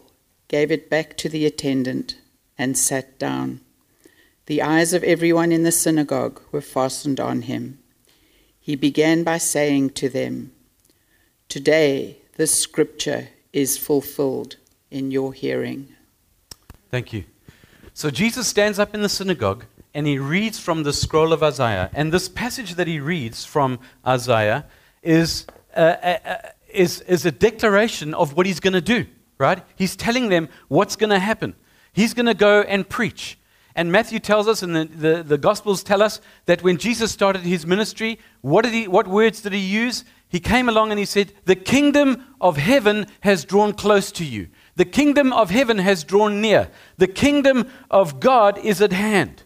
gave 0.48 0.72
it 0.72 0.88
back 0.88 1.16
to 1.18 1.28
the 1.28 1.44
attendant, 1.44 2.16
and 2.56 2.78
sat 2.78 3.18
down. 3.18 3.60
The 4.46 4.62
eyes 4.62 4.92
of 4.92 5.02
everyone 5.02 5.50
in 5.50 5.64
the 5.64 5.72
synagogue 5.72 6.40
were 6.52 6.60
fastened 6.60 7.18
on 7.18 7.42
him. 7.42 7.80
He 8.60 8.76
began 8.76 9.24
by 9.24 9.38
saying 9.38 9.90
to 9.90 10.08
them, 10.08 10.52
Today 11.48 12.18
this 12.36 12.60
scripture 12.60 13.28
is 13.52 13.76
fulfilled 13.76 14.56
in 14.90 15.10
your 15.10 15.32
hearing. 15.32 15.88
Thank 16.90 17.12
you. 17.12 17.24
So 17.92 18.10
Jesus 18.10 18.46
stands 18.46 18.78
up 18.78 18.94
in 18.94 19.02
the 19.02 19.08
synagogue 19.08 19.64
and 19.94 20.06
he 20.06 20.18
reads 20.18 20.58
from 20.60 20.84
the 20.84 20.92
scroll 20.92 21.32
of 21.32 21.42
Isaiah. 21.42 21.90
And 21.92 22.12
this 22.12 22.28
passage 22.28 22.74
that 22.74 22.86
he 22.86 23.00
reads 23.00 23.44
from 23.44 23.80
Isaiah 24.06 24.66
is, 25.02 25.46
uh, 25.74 25.96
uh, 26.02 26.18
uh 26.24 26.36
is, 26.68 27.00
is 27.02 27.24
a 27.26 27.32
declaration 27.32 28.14
of 28.14 28.36
what 28.36 28.46
he's 28.46 28.60
going 28.60 28.74
to 28.74 28.80
do, 28.80 29.06
right? 29.38 29.62
He's 29.74 29.96
telling 29.96 30.28
them 30.28 30.48
what's 30.68 30.94
going 30.94 31.10
to 31.10 31.18
happen. 31.18 31.54
He's 31.92 32.14
going 32.14 32.26
to 32.26 32.34
go 32.34 32.60
and 32.60 32.88
preach. 32.88 33.38
And 33.76 33.92
Matthew 33.92 34.18
tells 34.18 34.48
us, 34.48 34.62
and 34.62 34.74
the, 34.74 34.84
the, 34.86 35.22
the, 35.22 35.38
Gospels 35.38 35.82
tell 35.82 36.02
us, 36.02 36.22
that 36.46 36.62
when 36.62 36.78
Jesus 36.78 37.12
started 37.12 37.42
his 37.42 37.66
ministry, 37.66 38.18
what, 38.40 38.64
did 38.64 38.72
he, 38.72 38.88
what 38.88 39.06
words 39.06 39.42
did 39.42 39.52
he 39.52 39.58
use? 39.58 40.02
He 40.28 40.40
came 40.40 40.70
along 40.70 40.90
and 40.90 40.98
he 40.98 41.04
said, 41.04 41.34
The 41.44 41.56
kingdom 41.56 42.24
of 42.40 42.56
heaven 42.56 43.06
has 43.20 43.44
drawn 43.44 43.74
close 43.74 44.10
to 44.12 44.24
you. 44.24 44.48
The 44.76 44.86
kingdom 44.86 45.30
of 45.30 45.50
heaven 45.50 45.76
has 45.78 46.04
drawn 46.04 46.40
near. 46.40 46.70
The 46.96 47.06
kingdom 47.06 47.70
of 47.90 48.18
God 48.18 48.56
is 48.58 48.80
at 48.80 48.92
hand. 48.92 49.42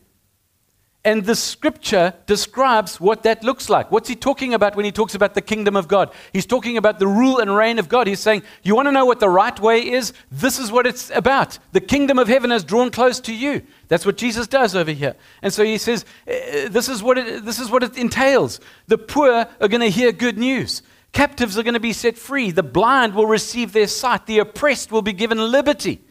And 1.02 1.24
the 1.24 1.34
scripture 1.34 2.12
describes 2.26 3.00
what 3.00 3.22
that 3.22 3.42
looks 3.42 3.70
like. 3.70 3.90
What's 3.90 4.08
he 4.08 4.14
talking 4.14 4.52
about 4.52 4.76
when 4.76 4.84
he 4.84 4.92
talks 4.92 5.14
about 5.14 5.32
the 5.32 5.40
kingdom 5.40 5.74
of 5.74 5.88
God? 5.88 6.12
He's 6.34 6.44
talking 6.44 6.76
about 6.76 6.98
the 6.98 7.06
rule 7.06 7.38
and 7.38 7.56
reign 7.56 7.78
of 7.78 7.88
God. 7.88 8.06
He's 8.06 8.20
saying, 8.20 8.42
You 8.62 8.74
want 8.74 8.86
to 8.86 8.92
know 8.92 9.06
what 9.06 9.18
the 9.18 9.28
right 9.30 9.58
way 9.58 9.80
is? 9.80 10.12
This 10.30 10.58
is 10.58 10.70
what 10.70 10.86
it's 10.86 11.08
about. 11.10 11.58
The 11.72 11.80
kingdom 11.80 12.18
of 12.18 12.28
heaven 12.28 12.50
has 12.50 12.64
drawn 12.64 12.90
close 12.90 13.18
to 13.20 13.34
you. 13.34 13.62
That's 13.88 14.04
what 14.04 14.18
Jesus 14.18 14.46
does 14.46 14.76
over 14.76 14.90
here. 14.90 15.16
And 15.40 15.54
so 15.54 15.64
he 15.64 15.78
says, 15.78 16.04
eh, 16.26 16.68
This 16.68 16.90
is 16.90 17.02
what 17.02 17.16
it, 17.16 17.46
this 17.46 17.58
is 17.58 17.70
what 17.70 17.82
it 17.82 17.96
entails. 17.96 18.60
The 18.86 18.98
poor 18.98 19.46
are 19.58 19.68
going 19.68 19.80
to 19.80 19.88
hear 19.88 20.12
good 20.12 20.36
news. 20.36 20.82
Captives 21.12 21.56
are 21.56 21.62
going 21.62 21.74
to 21.74 21.80
be 21.80 21.94
set 21.94 22.18
free. 22.18 22.50
The 22.50 22.62
blind 22.62 23.14
will 23.14 23.26
receive 23.26 23.72
their 23.72 23.86
sight. 23.86 24.26
The 24.26 24.40
oppressed 24.40 24.92
will 24.92 25.02
be 25.02 25.14
given 25.14 25.38
liberty. 25.38 26.02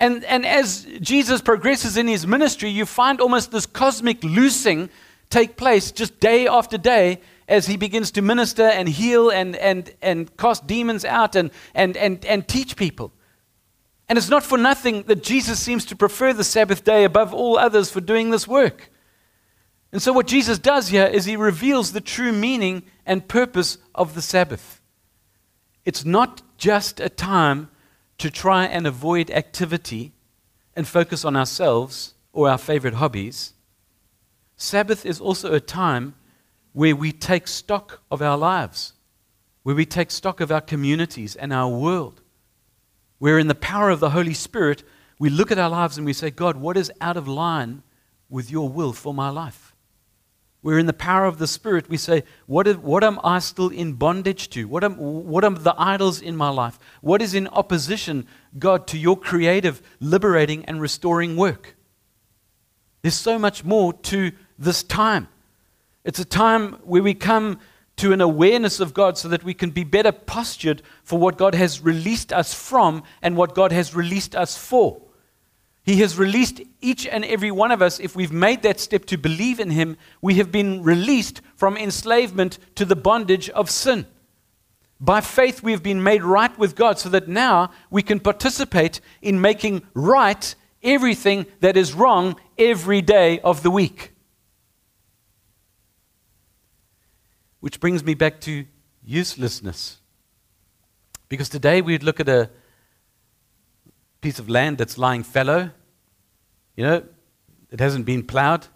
And, 0.00 0.24
and 0.24 0.44
as 0.44 0.86
Jesus 1.00 1.40
progresses 1.40 1.96
in 1.96 2.08
his 2.08 2.26
ministry, 2.26 2.68
you 2.68 2.84
find 2.84 3.20
almost 3.20 3.52
this 3.52 3.66
cosmic 3.66 4.22
loosing 4.24 4.90
take 5.30 5.56
place 5.56 5.90
just 5.90 6.20
day 6.20 6.46
after 6.46 6.76
day 6.76 7.20
as 7.48 7.66
he 7.66 7.76
begins 7.76 8.10
to 8.12 8.22
minister 8.22 8.64
and 8.64 8.88
heal 8.88 9.30
and, 9.30 9.56
and, 9.56 9.92
and 10.02 10.36
cast 10.36 10.66
demons 10.66 11.04
out 11.04 11.36
and, 11.36 11.50
and, 11.74 11.96
and, 11.96 12.24
and 12.24 12.48
teach 12.48 12.76
people. 12.76 13.12
And 14.08 14.18
it's 14.18 14.28
not 14.28 14.44
for 14.44 14.58
nothing 14.58 15.04
that 15.04 15.22
Jesus 15.22 15.58
seems 15.58 15.84
to 15.86 15.96
prefer 15.96 16.32
the 16.32 16.44
Sabbath 16.44 16.84
day 16.84 17.04
above 17.04 17.32
all 17.32 17.58
others 17.58 17.90
for 17.90 18.00
doing 18.00 18.30
this 18.30 18.46
work. 18.46 18.90
And 19.92 20.02
so, 20.02 20.12
what 20.12 20.26
Jesus 20.26 20.58
does 20.58 20.88
here 20.88 21.06
is 21.06 21.24
he 21.24 21.36
reveals 21.36 21.92
the 21.92 22.00
true 22.00 22.32
meaning 22.32 22.82
and 23.06 23.26
purpose 23.26 23.78
of 23.94 24.14
the 24.14 24.22
Sabbath. 24.22 24.82
It's 25.84 26.04
not 26.04 26.42
just 26.58 27.00
a 27.00 27.08
time 27.08 27.70
to 28.24 28.30
try 28.30 28.64
and 28.64 28.86
avoid 28.86 29.30
activity 29.30 30.10
and 30.74 30.88
focus 30.88 31.26
on 31.26 31.36
ourselves 31.36 32.14
or 32.32 32.48
our 32.48 32.56
favorite 32.56 32.94
hobbies, 32.94 33.52
Sabbath 34.56 35.04
is 35.04 35.20
also 35.20 35.52
a 35.52 35.60
time 35.60 36.14
where 36.72 36.96
we 36.96 37.12
take 37.12 37.46
stock 37.46 38.00
of 38.10 38.22
our 38.22 38.38
lives, 38.38 38.94
where 39.62 39.74
we 39.74 39.84
take 39.84 40.10
stock 40.10 40.40
of 40.40 40.50
our 40.50 40.62
communities 40.62 41.36
and 41.36 41.52
our 41.52 41.68
world, 41.68 42.22
where 43.18 43.38
in 43.38 43.46
the 43.46 43.54
power 43.54 43.90
of 43.90 44.00
the 44.00 44.08
Holy 44.08 44.32
Spirit, 44.32 44.84
we 45.18 45.28
look 45.28 45.52
at 45.52 45.58
our 45.58 45.68
lives 45.68 45.98
and 45.98 46.06
we 46.06 46.14
say, 46.14 46.30
God, 46.30 46.56
what 46.56 46.78
is 46.78 46.90
out 47.02 47.18
of 47.18 47.28
line 47.28 47.82
with 48.30 48.50
your 48.50 48.70
will 48.70 48.94
for 48.94 49.12
my 49.12 49.28
life? 49.28 49.73
We're 50.64 50.78
in 50.78 50.86
the 50.86 50.94
power 50.94 51.26
of 51.26 51.36
the 51.36 51.46
Spirit. 51.46 51.90
We 51.90 51.98
say, 51.98 52.24
what, 52.46 52.66
is, 52.66 52.78
what 52.78 53.04
am 53.04 53.20
I 53.22 53.38
still 53.40 53.68
in 53.68 53.92
bondage 53.92 54.48
to? 54.50 54.66
What, 54.66 54.82
am, 54.82 54.96
what 54.96 55.44
are 55.44 55.50
the 55.50 55.74
idols 55.76 56.22
in 56.22 56.38
my 56.38 56.48
life? 56.48 56.78
What 57.02 57.20
is 57.20 57.34
in 57.34 57.48
opposition, 57.48 58.26
God, 58.58 58.86
to 58.86 58.98
your 58.98 59.14
creative, 59.14 59.82
liberating, 60.00 60.64
and 60.64 60.80
restoring 60.80 61.36
work? 61.36 61.76
There's 63.02 63.14
so 63.14 63.38
much 63.38 63.62
more 63.62 63.92
to 63.92 64.32
this 64.58 64.82
time. 64.82 65.28
It's 66.02 66.18
a 66.18 66.24
time 66.24 66.72
where 66.82 67.02
we 67.02 67.12
come 67.12 67.58
to 67.96 68.14
an 68.14 68.22
awareness 68.22 68.80
of 68.80 68.94
God 68.94 69.18
so 69.18 69.28
that 69.28 69.44
we 69.44 69.52
can 69.52 69.68
be 69.68 69.84
better 69.84 70.12
postured 70.12 70.80
for 71.02 71.18
what 71.18 71.36
God 71.36 71.54
has 71.54 71.82
released 71.82 72.32
us 72.32 72.54
from 72.54 73.02
and 73.20 73.36
what 73.36 73.54
God 73.54 73.70
has 73.70 73.94
released 73.94 74.34
us 74.34 74.56
for. 74.56 75.02
He 75.84 76.00
has 76.00 76.18
released 76.18 76.62
each 76.80 77.06
and 77.06 77.24
every 77.26 77.50
one 77.50 77.70
of 77.70 77.82
us. 77.82 78.00
If 78.00 78.16
we've 78.16 78.32
made 78.32 78.62
that 78.62 78.80
step 78.80 79.04
to 79.06 79.18
believe 79.18 79.60
in 79.60 79.70
Him, 79.70 79.98
we 80.22 80.34
have 80.36 80.50
been 80.50 80.82
released 80.82 81.42
from 81.56 81.76
enslavement 81.76 82.58
to 82.76 82.86
the 82.86 82.96
bondage 82.96 83.50
of 83.50 83.70
sin. 83.70 84.06
By 84.98 85.20
faith, 85.20 85.62
we 85.62 85.72
have 85.72 85.82
been 85.82 86.02
made 86.02 86.22
right 86.22 86.56
with 86.58 86.74
God 86.74 86.98
so 86.98 87.10
that 87.10 87.28
now 87.28 87.70
we 87.90 88.02
can 88.02 88.18
participate 88.18 89.02
in 89.20 89.42
making 89.42 89.82
right 89.92 90.54
everything 90.82 91.44
that 91.60 91.76
is 91.76 91.92
wrong 91.92 92.36
every 92.56 93.02
day 93.02 93.40
of 93.40 93.62
the 93.62 93.70
week. 93.70 94.12
Which 97.60 97.78
brings 97.78 98.02
me 98.02 98.14
back 98.14 98.40
to 98.42 98.64
uselessness. 99.04 99.98
Because 101.28 101.50
today 101.50 101.82
we'd 101.82 102.02
look 102.02 102.20
at 102.20 102.28
a 102.28 102.48
piece 104.24 104.38
of 104.38 104.48
land 104.48 104.78
that's 104.78 104.96
lying 104.96 105.22
fallow. 105.22 105.70
You 106.76 106.84
know, 106.84 107.02
it 107.70 107.78
hasn't 107.78 108.06
been 108.06 108.22
plowed. 108.22 108.66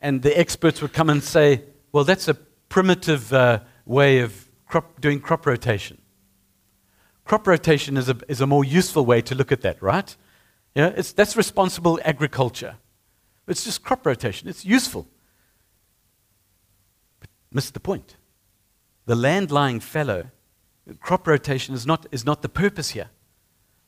And 0.00 0.22
the 0.22 0.36
experts 0.38 0.80
would 0.80 0.94
come 0.94 1.10
and 1.10 1.22
say, 1.22 1.64
well, 1.92 2.04
that's 2.04 2.28
a 2.28 2.34
primitive 2.70 3.30
uh, 3.30 3.60
way 3.84 4.20
of 4.20 4.48
crop, 4.66 5.02
doing 5.02 5.20
crop 5.20 5.44
rotation. 5.44 6.00
Crop 7.26 7.46
rotation 7.46 7.98
is 7.98 8.08
a, 8.08 8.16
is 8.26 8.40
a 8.40 8.46
more 8.46 8.64
useful 8.64 9.04
way 9.04 9.20
to 9.20 9.34
look 9.34 9.52
at 9.52 9.60
that, 9.60 9.82
right? 9.82 10.16
Yeah, 10.74 10.94
it's, 10.96 11.12
that's 11.12 11.36
responsible 11.36 12.00
agriculture. 12.02 12.76
It's 13.46 13.64
just 13.64 13.82
crop 13.82 14.06
rotation. 14.06 14.48
It's 14.48 14.64
useful. 14.64 15.06
But 17.20 17.28
miss 17.52 17.70
the 17.70 17.80
point. 17.80 18.16
The 19.04 19.14
land 19.14 19.50
lying 19.50 19.80
fallow, 19.80 20.30
crop 21.00 21.26
rotation 21.26 21.74
is 21.74 21.86
not, 21.86 22.06
is 22.10 22.24
not 22.24 22.40
the 22.40 22.48
purpose 22.48 22.90
here. 22.90 23.10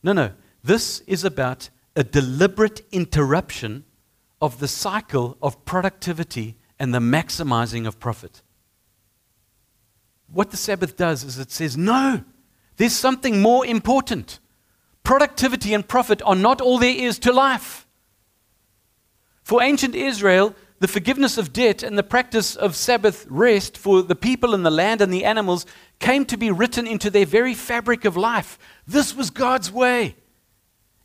No, 0.03 0.13
no. 0.13 0.33
This 0.67 0.99
is 1.07 1.23
about 1.23 1.71
a 1.95 2.03
deliberate 2.03 2.85
interruption 2.91 3.85
of 4.43 4.59
the 4.59 4.67
cycle 4.67 5.39
of 5.41 5.65
productivity 5.65 6.57
and 6.77 6.93
the 6.93 6.99
maximizing 6.99 7.87
of 7.87 8.01
profit. 8.01 8.43
What 10.27 10.51
the 10.51 10.57
Sabbath 10.57 10.97
does 10.97 11.23
is 11.23 11.39
it 11.39 11.53
says, 11.53 11.77
no, 11.77 12.25
there's 12.79 12.97
something 12.97 13.41
more 13.41 13.65
important. 13.65 14.41
Productivity 15.05 15.73
and 15.73 15.87
profit 15.87 16.21
are 16.27 16.35
not 16.35 16.61
all 16.61 16.79
there 16.79 16.97
is 16.97 17.21
to 17.21 17.33
life. 17.33 17.87
For 19.45 19.63
ancient 19.63 19.95
Israel, 19.95 20.53
the 20.81 20.89
forgiveness 20.89 21.39
of 21.39 21.53
debt 21.53 21.85
and 21.85 21.97
the 21.97 22.03
practice 22.03 22.57
of 22.57 22.75
Sabbath 22.75 23.25
rest 23.31 23.79
for 23.79 24.03
the 24.03 24.17
people 24.17 24.53
and 24.53 24.67
the 24.67 24.73
land 24.73 25.01
and 25.01 25.15
the 25.15 25.25
animals 25.25 25.65
came 26.01 26.25
to 26.25 26.37
be 26.37 26.51
written 26.51 26.89
into 26.89 27.09
their 27.09 27.25
very 27.25 27.55
fabric 27.55 28.05
of 28.05 28.17
life. 28.17 28.59
This 28.85 29.15
was 29.15 29.31
God's 29.31 29.71
way. 29.71 30.17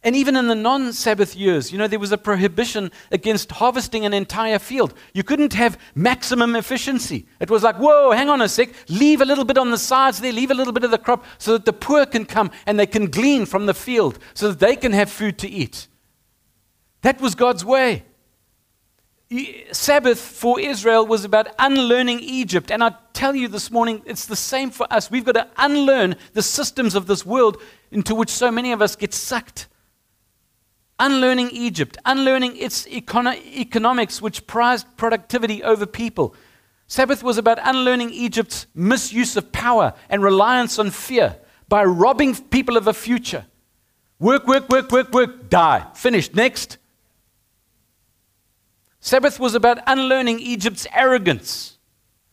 And 0.03 0.15
even 0.15 0.35
in 0.35 0.47
the 0.47 0.55
non 0.55 0.93
Sabbath 0.93 1.35
years, 1.35 1.71
you 1.71 1.77
know, 1.77 1.87
there 1.87 1.99
was 1.99 2.11
a 2.11 2.17
prohibition 2.17 2.91
against 3.11 3.51
harvesting 3.51 4.03
an 4.03 4.13
entire 4.13 4.57
field. 4.57 4.95
You 5.13 5.23
couldn't 5.23 5.53
have 5.53 5.77
maximum 5.93 6.55
efficiency. 6.55 7.27
It 7.39 7.51
was 7.51 7.61
like, 7.61 7.75
whoa, 7.75 8.11
hang 8.11 8.27
on 8.27 8.41
a 8.41 8.49
sec, 8.49 8.69
leave 8.89 9.21
a 9.21 9.25
little 9.25 9.45
bit 9.45 9.59
on 9.59 9.69
the 9.69 9.77
sides 9.77 10.19
there, 10.19 10.33
leave 10.33 10.49
a 10.49 10.55
little 10.55 10.73
bit 10.73 10.83
of 10.83 10.89
the 10.89 10.97
crop 10.97 11.23
so 11.37 11.53
that 11.53 11.65
the 11.65 11.73
poor 11.73 12.07
can 12.07 12.25
come 12.25 12.49
and 12.65 12.79
they 12.79 12.87
can 12.87 13.11
glean 13.11 13.45
from 13.45 13.67
the 13.67 13.75
field 13.75 14.17
so 14.33 14.49
that 14.49 14.59
they 14.59 14.75
can 14.75 14.91
have 14.91 15.09
food 15.11 15.37
to 15.39 15.47
eat. 15.47 15.87
That 17.01 17.21
was 17.21 17.35
God's 17.35 17.63
way. 17.63 18.05
Sabbath 19.71 20.19
for 20.19 20.59
Israel 20.59 21.05
was 21.05 21.23
about 21.23 21.47
unlearning 21.59 22.19
Egypt. 22.21 22.71
And 22.71 22.83
I 22.83 22.95
tell 23.13 23.35
you 23.35 23.47
this 23.47 23.69
morning, 23.69 24.01
it's 24.05 24.25
the 24.25 24.35
same 24.35 24.71
for 24.71 24.91
us. 24.91 25.11
We've 25.11 25.23
got 25.23 25.33
to 25.33 25.47
unlearn 25.57 26.15
the 26.33 26.41
systems 26.41 26.95
of 26.95 27.05
this 27.05 27.23
world 27.23 27.61
into 27.91 28.15
which 28.15 28.29
so 28.29 28.51
many 28.51 28.71
of 28.71 28.81
us 28.81 28.95
get 28.95 29.13
sucked 29.13 29.67
unlearning 31.01 31.49
Egypt, 31.49 31.97
unlearning 32.05 32.55
its 32.55 32.85
econo- 32.85 33.35
economics, 33.47 34.21
which 34.21 34.47
prized 34.47 34.85
productivity 34.95 35.61
over 35.63 35.85
people. 35.85 36.33
Sabbath 36.87 37.23
was 37.23 37.37
about 37.37 37.59
unlearning 37.63 38.11
Egypt's 38.11 38.67
misuse 38.75 39.35
of 39.35 39.51
power 39.51 39.93
and 40.09 40.23
reliance 40.23 40.77
on 40.77 40.91
fear 40.91 41.37
by 41.67 41.83
robbing 41.83 42.35
people 42.35 42.77
of 42.77 42.87
a 42.87 42.93
future. 42.93 43.45
Work, 44.19 44.45
work, 44.45 44.69
work, 44.69 44.91
work, 44.91 45.11
work, 45.11 45.49
die. 45.49 45.87
Finished. 45.95 46.35
Next. 46.35 46.77
Sabbath 48.99 49.39
was 49.39 49.55
about 49.55 49.79
unlearning 49.87 50.39
Egypt's 50.39 50.85
arrogance, 50.93 51.79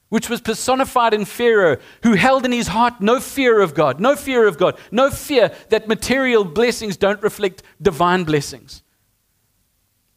which 0.08 0.30
was 0.30 0.40
personified 0.40 1.12
in 1.12 1.24
Pharaoh, 1.24 1.76
who 2.02 2.14
held 2.14 2.44
in 2.44 2.52
his 2.52 2.68
heart 2.68 3.00
no 3.00 3.20
fear 3.20 3.60
of 3.60 3.74
God, 3.74 4.00
no 4.00 4.16
fear 4.16 4.46
of 4.46 4.56
God, 4.56 4.78
no 4.90 5.10
fear 5.10 5.52
that 5.68 5.88
material 5.88 6.44
blessings 6.44 6.96
don't 6.96 7.22
reflect 7.22 7.62
divine 7.80 8.24
blessings. 8.24 8.82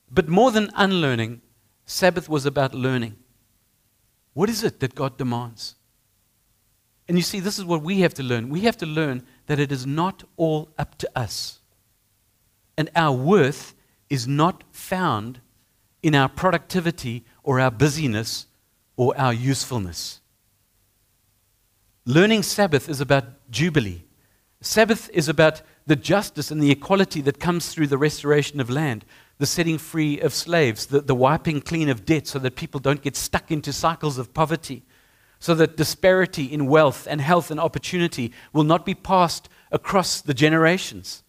But 0.10 0.30
more 0.30 0.51
than 0.51 0.71
unlearning, 0.75 1.41
Sabbath 1.86 2.30
was 2.30 2.45
about 2.45 2.73
learning. 2.73 3.17
What 4.34 4.49
is 4.49 4.63
it 4.63 4.80
that 4.80 4.95
God 4.95 5.17
demands? 5.17 5.75
And 7.08 7.17
you 7.17 7.23
see, 7.23 7.41
this 7.41 7.60
is 7.60 7.65
what 7.65 7.82
we 7.82 7.99
have 8.01 8.13
to 8.13 8.23
learn. 8.23 8.49
We 8.49 8.62
have 8.62 8.77
to 8.77 8.86
learn 8.86 9.23
that 9.47 9.60
it 9.60 9.71
is 9.71 9.86
not 9.86 10.23
all 10.38 10.69
up 10.77 10.97
to 10.99 11.10
us. 11.13 11.60
And 12.77 12.89
our 12.95 13.12
worth 13.12 13.73
is 14.10 14.27
not 14.27 14.63
found 14.71 15.41
in 16.01 16.15
our 16.15 16.30
productivity 16.30 17.25
or 17.43 17.60
our 17.60 17.71
busyness 17.71 18.47
or 18.95 19.17
our 19.17 19.34
usefulness. 19.34 20.21
Learning 22.06 22.43
Sabbath 22.43 22.89
is 22.89 22.99
about 22.99 23.25
jubilee. 23.51 24.04
Sabbath 24.62 25.10
is 25.13 25.30
about 25.30 25.62
the 25.88 25.95
justice 25.95 26.51
and 26.51 26.62
the 26.62 26.71
equality 26.71 27.21
that 27.21 27.39
comes 27.39 27.69
through 27.69 27.88
the 27.88 27.97
restoration 27.97 28.60
of 28.60 28.69
land, 28.69 29.06
the 29.38 29.45
setting 29.45 29.77
free 29.77 30.19
of 30.19 30.34
slaves, 30.34 30.88
the, 30.88 31.01
the 31.01 31.15
wiping 31.15 31.62
clean 31.62 31.89
of 31.89 32.06
debt 32.06 32.27
so 32.27 32.39
that 32.39 32.56
people 32.56 32.80
don't 32.80 33.01
get 33.01 33.15
stuck 33.15 33.51
into 33.51 33.73
cycles 33.73 34.17
of 34.17 34.34
poverty, 34.34 34.84
so 35.39 35.56
that 35.56 35.77
disparity 35.77 36.45
in 36.45 36.67
wealth 36.67 37.08
and 37.10 37.21
health 37.21 37.49
and 37.49 37.60
opportunity 37.60 38.32
will 38.54 38.63
not 38.63 38.86
be 38.86 38.93
passed 38.93 39.49
across 39.71 40.21
the 40.21 40.34
generations. 40.34 41.23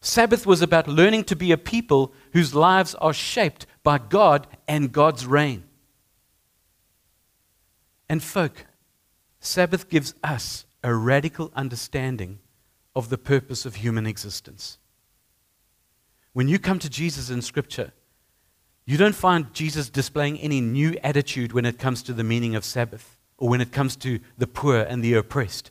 Sabbath 0.00 0.46
was 0.46 0.62
about 0.62 0.86
learning 0.86 1.24
to 1.24 1.36
be 1.36 1.52
a 1.52 1.58
people 1.58 2.12
whose 2.32 2.54
lives 2.54 2.94
are 2.96 3.14
shaped 3.14 3.66
by 3.82 3.98
God 3.98 4.46
and 4.68 4.92
God's 4.92 5.26
reign. 5.26 5.64
And, 8.08 8.22
folk, 8.22 8.66
Sabbath 9.40 9.88
gives 9.88 10.14
us 10.22 10.66
a 10.82 10.94
radical 10.94 11.50
understanding 11.54 12.38
of 12.94 13.08
the 13.08 13.18
purpose 13.18 13.66
of 13.66 13.76
human 13.76 14.06
existence. 14.06 14.78
When 16.32 16.48
you 16.48 16.58
come 16.58 16.78
to 16.78 16.90
Jesus 16.90 17.30
in 17.30 17.42
Scripture, 17.42 17.92
you 18.84 18.96
don't 18.96 19.14
find 19.14 19.52
Jesus 19.52 19.90
displaying 19.90 20.38
any 20.38 20.60
new 20.60 20.96
attitude 21.02 21.52
when 21.52 21.64
it 21.64 21.78
comes 21.78 22.02
to 22.04 22.12
the 22.12 22.22
meaning 22.22 22.54
of 22.54 22.64
Sabbath 22.64 23.18
or 23.36 23.48
when 23.48 23.60
it 23.60 23.72
comes 23.72 23.96
to 23.96 24.20
the 24.38 24.46
poor 24.46 24.78
and 24.78 25.02
the 25.02 25.14
oppressed. 25.14 25.70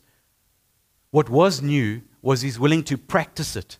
What 1.10 1.30
was 1.30 1.62
new 1.62 2.02
was 2.20 2.42
he's 2.42 2.58
willing 2.58 2.82
to 2.84 2.98
practice 2.98 3.56
it 3.56 3.78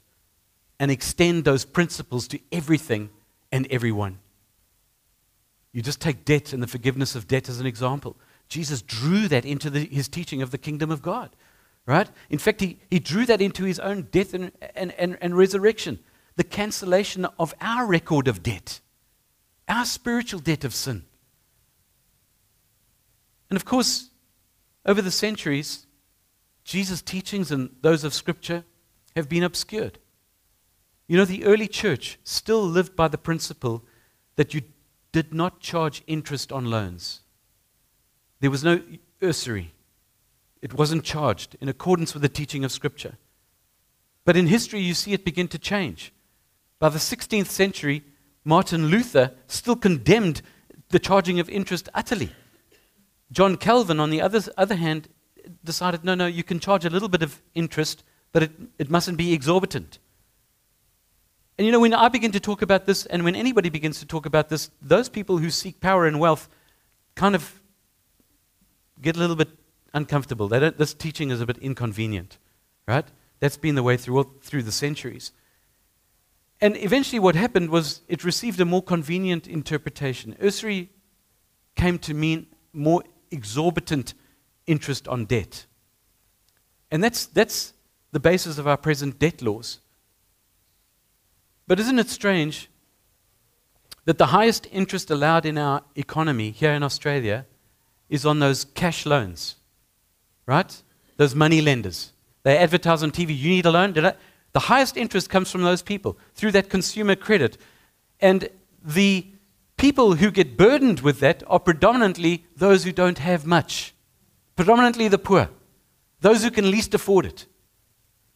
and 0.80 0.90
extend 0.90 1.44
those 1.44 1.64
principles 1.64 2.28
to 2.28 2.40
everything 2.50 3.10
and 3.52 3.66
everyone. 3.70 4.18
You 5.72 5.82
just 5.82 6.00
take 6.00 6.24
debt 6.24 6.52
and 6.52 6.62
the 6.62 6.66
forgiveness 6.66 7.14
of 7.14 7.28
debt 7.28 7.48
as 7.48 7.60
an 7.60 7.66
example. 7.66 8.16
Jesus 8.48 8.82
drew 8.82 9.28
that 9.28 9.44
into 9.44 9.70
the, 9.70 9.86
his 9.86 10.08
teaching 10.08 10.42
of 10.42 10.50
the 10.50 10.58
kingdom 10.58 10.90
of 10.90 11.02
God, 11.02 11.34
right? 11.84 12.08
In 12.30 12.38
fact, 12.38 12.60
he, 12.60 12.78
he 12.90 12.98
drew 12.98 13.26
that 13.26 13.40
into 13.40 13.64
his 13.64 13.78
own 13.80 14.08
death 14.10 14.34
and, 14.34 14.52
and, 14.74 14.92
and, 14.92 15.18
and 15.20 15.36
resurrection, 15.36 15.98
the 16.36 16.44
cancellation 16.44 17.26
of 17.38 17.54
our 17.60 17.86
record 17.86 18.28
of 18.28 18.42
debt, 18.42 18.80
our 19.68 19.84
spiritual 19.84 20.40
debt 20.40 20.64
of 20.64 20.74
sin. 20.74 21.04
And 23.50 23.56
of 23.56 23.64
course, 23.64 24.10
over 24.84 25.02
the 25.02 25.10
centuries, 25.10 25.86
Jesus' 26.64 27.02
teachings 27.02 27.50
and 27.50 27.70
those 27.82 28.04
of 28.04 28.14
Scripture 28.14 28.64
have 29.14 29.28
been 29.28 29.42
obscured. 29.42 29.98
You 31.08 31.16
know, 31.16 31.24
the 31.24 31.44
early 31.44 31.68
church 31.68 32.18
still 32.24 32.62
lived 32.62 32.96
by 32.96 33.08
the 33.08 33.18
principle 33.18 33.84
that 34.34 34.54
you 34.54 34.62
did 35.12 35.32
not 35.32 35.60
charge 35.60 36.02
interest 36.06 36.52
on 36.52 36.66
loans. 36.66 37.20
There 38.40 38.50
was 38.50 38.64
no 38.64 38.80
usury, 39.20 39.72
it 40.62 40.74
wasn't 40.74 41.04
charged 41.04 41.56
in 41.60 41.68
accordance 41.68 42.12
with 42.12 42.22
the 42.22 42.28
teaching 42.28 42.64
of 42.64 42.72
Scripture. 42.72 43.16
But 44.24 44.36
in 44.36 44.48
history, 44.48 44.80
you 44.80 44.94
see 44.94 45.12
it 45.12 45.24
begin 45.24 45.48
to 45.48 45.58
change. 45.58 46.12
By 46.78 46.88
the 46.88 46.98
16th 46.98 47.46
century, 47.46 48.02
Martin 48.44 48.86
Luther 48.86 49.32
still 49.46 49.76
condemned 49.76 50.42
the 50.88 50.98
charging 50.98 51.40
of 51.40 51.48
interest 51.48 51.88
utterly. 51.94 52.30
John 53.32 53.56
Calvin, 53.56 54.00
on 54.00 54.10
the 54.10 54.20
other, 54.20 54.40
other 54.56 54.76
hand, 54.76 55.08
decided 55.64 56.04
no, 56.04 56.14
no, 56.14 56.26
you 56.26 56.44
can 56.44 56.60
charge 56.60 56.84
a 56.84 56.90
little 56.90 57.08
bit 57.08 57.22
of 57.22 57.42
interest, 57.54 58.04
but 58.32 58.42
it, 58.42 58.52
it 58.78 58.90
mustn't 58.90 59.18
be 59.18 59.32
exorbitant. 59.32 59.98
And 61.58 61.64
you 61.64 61.72
know, 61.72 61.80
when 61.80 61.94
I 61.94 62.08
begin 62.08 62.32
to 62.32 62.40
talk 62.40 62.62
about 62.62 62.86
this, 62.86 63.06
and 63.06 63.24
when 63.24 63.34
anybody 63.34 63.70
begins 63.70 63.98
to 64.00 64.06
talk 64.06 64.26
about 64.26 64.48
this, 64.48 64.70
those 64.82 65.08
people 65.08 65.38
who 65.38 65.50
seek 65.50 65.80
power 65.80 66.06
and 66.06 66.20
wealth 66.20 66.48
kind 67.14 67.34
of 67.34 67.60
get 69.00 69.16
a 69.16 69.18
little 69.18 69.36
bit 69.36 69.50
uncomfortable. 69.94 70.48
this 70.48 70.94
teaching 70.94 71.30
is 71.30 71.40
a 71.40 71.46
bit 71.46 71.58
inconvenient, 71.58 72.38
right? 72.86 73.06
That's 73.40 73.56
been 73.56 73.74
the 73.74 73.82
way 73.82 73.96
through, 73.96 74.16
all, 74.18 74.32
through 74.42 74.62
the 74.62 74.72
centuries. 74.72 75.32
And 76.60 76.76
eventually, 76.78 77.18
what 77.18 77.34
happened 77.34 77.70
was 77.70 78.00
it 78.08 78.24
received 78.24 78.60
a 78.60 78.64
more 78.64 78.82
convenient 78.82 79.46
interpretation. 79.46 80.36
Usury 80.40 80.90
came 81.74 81.98
to 82.00 82.14
mean 82.14 82.46
more 82.72 83.02
exorbitant 83.30 84.14
interest 84.66 85.06
on 85.06 85.26
debt. 85.26 85.66
And 86.90 87.04
that's, 87.04 87.26
that's 87.26 87.74
the 88.12 88.20
basis 88.20 88.58
of 88.58 88.66
our 88.66 88.76
present 88.76 89.18
debt 89.18 89.42
laws. 89.42 89.80
But 91.66 91.80
isn't 91.80 91.98
it 91.98 92.08
strange 92.08 92.70
that 94.04 94.18
the 94.18 94.26
highest 94.26 94.68
interest 94.70 95.10
allowed 95.10 95.44
in 95.44 95.58
our 95.58 95.82
economy 95.96 96.52
here 96.52 96.72
in 96.72 96.82
Australia 96.82 97.44
is 98.08 98.24
on 98.24 98.38
those 98.38 98.64
cash 98.64 99.06
loans, 99.06 99.56
right? 100.46 100.82
Those 101.16 101.34
money 101.34 101.60
lenders. 101.60 102.12
They 102.42 102.56
advertise 102.58 103.02
on 103.02 103.10
TV, 103.10 103.36
you 103.36 103.50
need 103.50 103.66
a 103.66 103.70
loan. 103.70 103.92
The 103.92 104.60
highest 104.60 104.96
interest 104.96 105.28
comes 105.28 105.50
from 105.50 105.62
those 105.62 105.82
people 105.82 106.18
through 106.34 106.52
that 106.52 106.70
consumer 106.70 107.16
credit. 107.16 107.58
And 108.20 108.48
the 108.84 109.26
people 109.76 110.14
who 110.14 110.30
get 110.30 110.56
burdened 110.56 111.00
with 111.00 111.20
that 111.20 111.42
are 111.48 111.58
predominantly 111.58 112.44
those 112.56 112.84
who 112.84 112.92
don't 112.92 113.18
have 113.18 113.44
much, 113.44 113.94
predominantly 114.54 115.08
the 115.08 115.18
poor, 115.18 115.50
those 116.20 116.42
who 116.42 116.50
can 116.50 116.70
least 116.70 116.94
afford 116.94 117.26
it. 117.26 117.46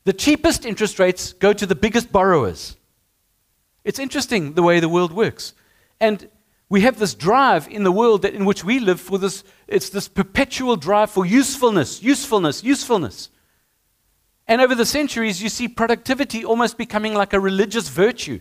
The 0.05 0.13
cheapest 0.13 0.67
interest 0.67 0.99
rates 0.99 1.33
go 1.33 1.53
to 1.53 1.67
the 1.67 1.75
biggest 1.75 2.11
borrowers. 2.11 2.77
It's 3.85 3.99
interesting 3.99 4.55
the 4.55 4.63
way 4.63 4.81
the 4.81 4.89
world 4.89 5.13
works. 5.13 5.55
And 6.01 6.29
we 6.71 6.83
have 6.83 7.01
this 7.01 7.15
drive 7.15 7.69
in 7.69 7.83
the 7.83 7.91
world 7.91 8.23
that, 8.23 8.33
in 8.33 8.45
which 8.45 8.65
we 8.65 8.79
live 8.79 9.01
for 9.01 9.19
this, 9.19 9.43
it's 9.67 9.91
this 9.91 10.07
perpetual 10.07 10.77
drive 10.77 11.11
for 11.11 11.27
usefulness, 11.27 12.01
usefulness, 12.01 12.63
usefulness. 12.63 13.29
And 14.47 14.61
over 14.61 14.77
the 14.77 14.87
centuries, 14.87 15.43
you 15.43 15.49
see 15.49 15.67
productivity 15.67 16.45
almost 16.45 16.79
becoming 16.79 17.13
like 17.13 17.33
a 17.33 17.41
religious 17.41 17.89
virtue. 17.89 18.41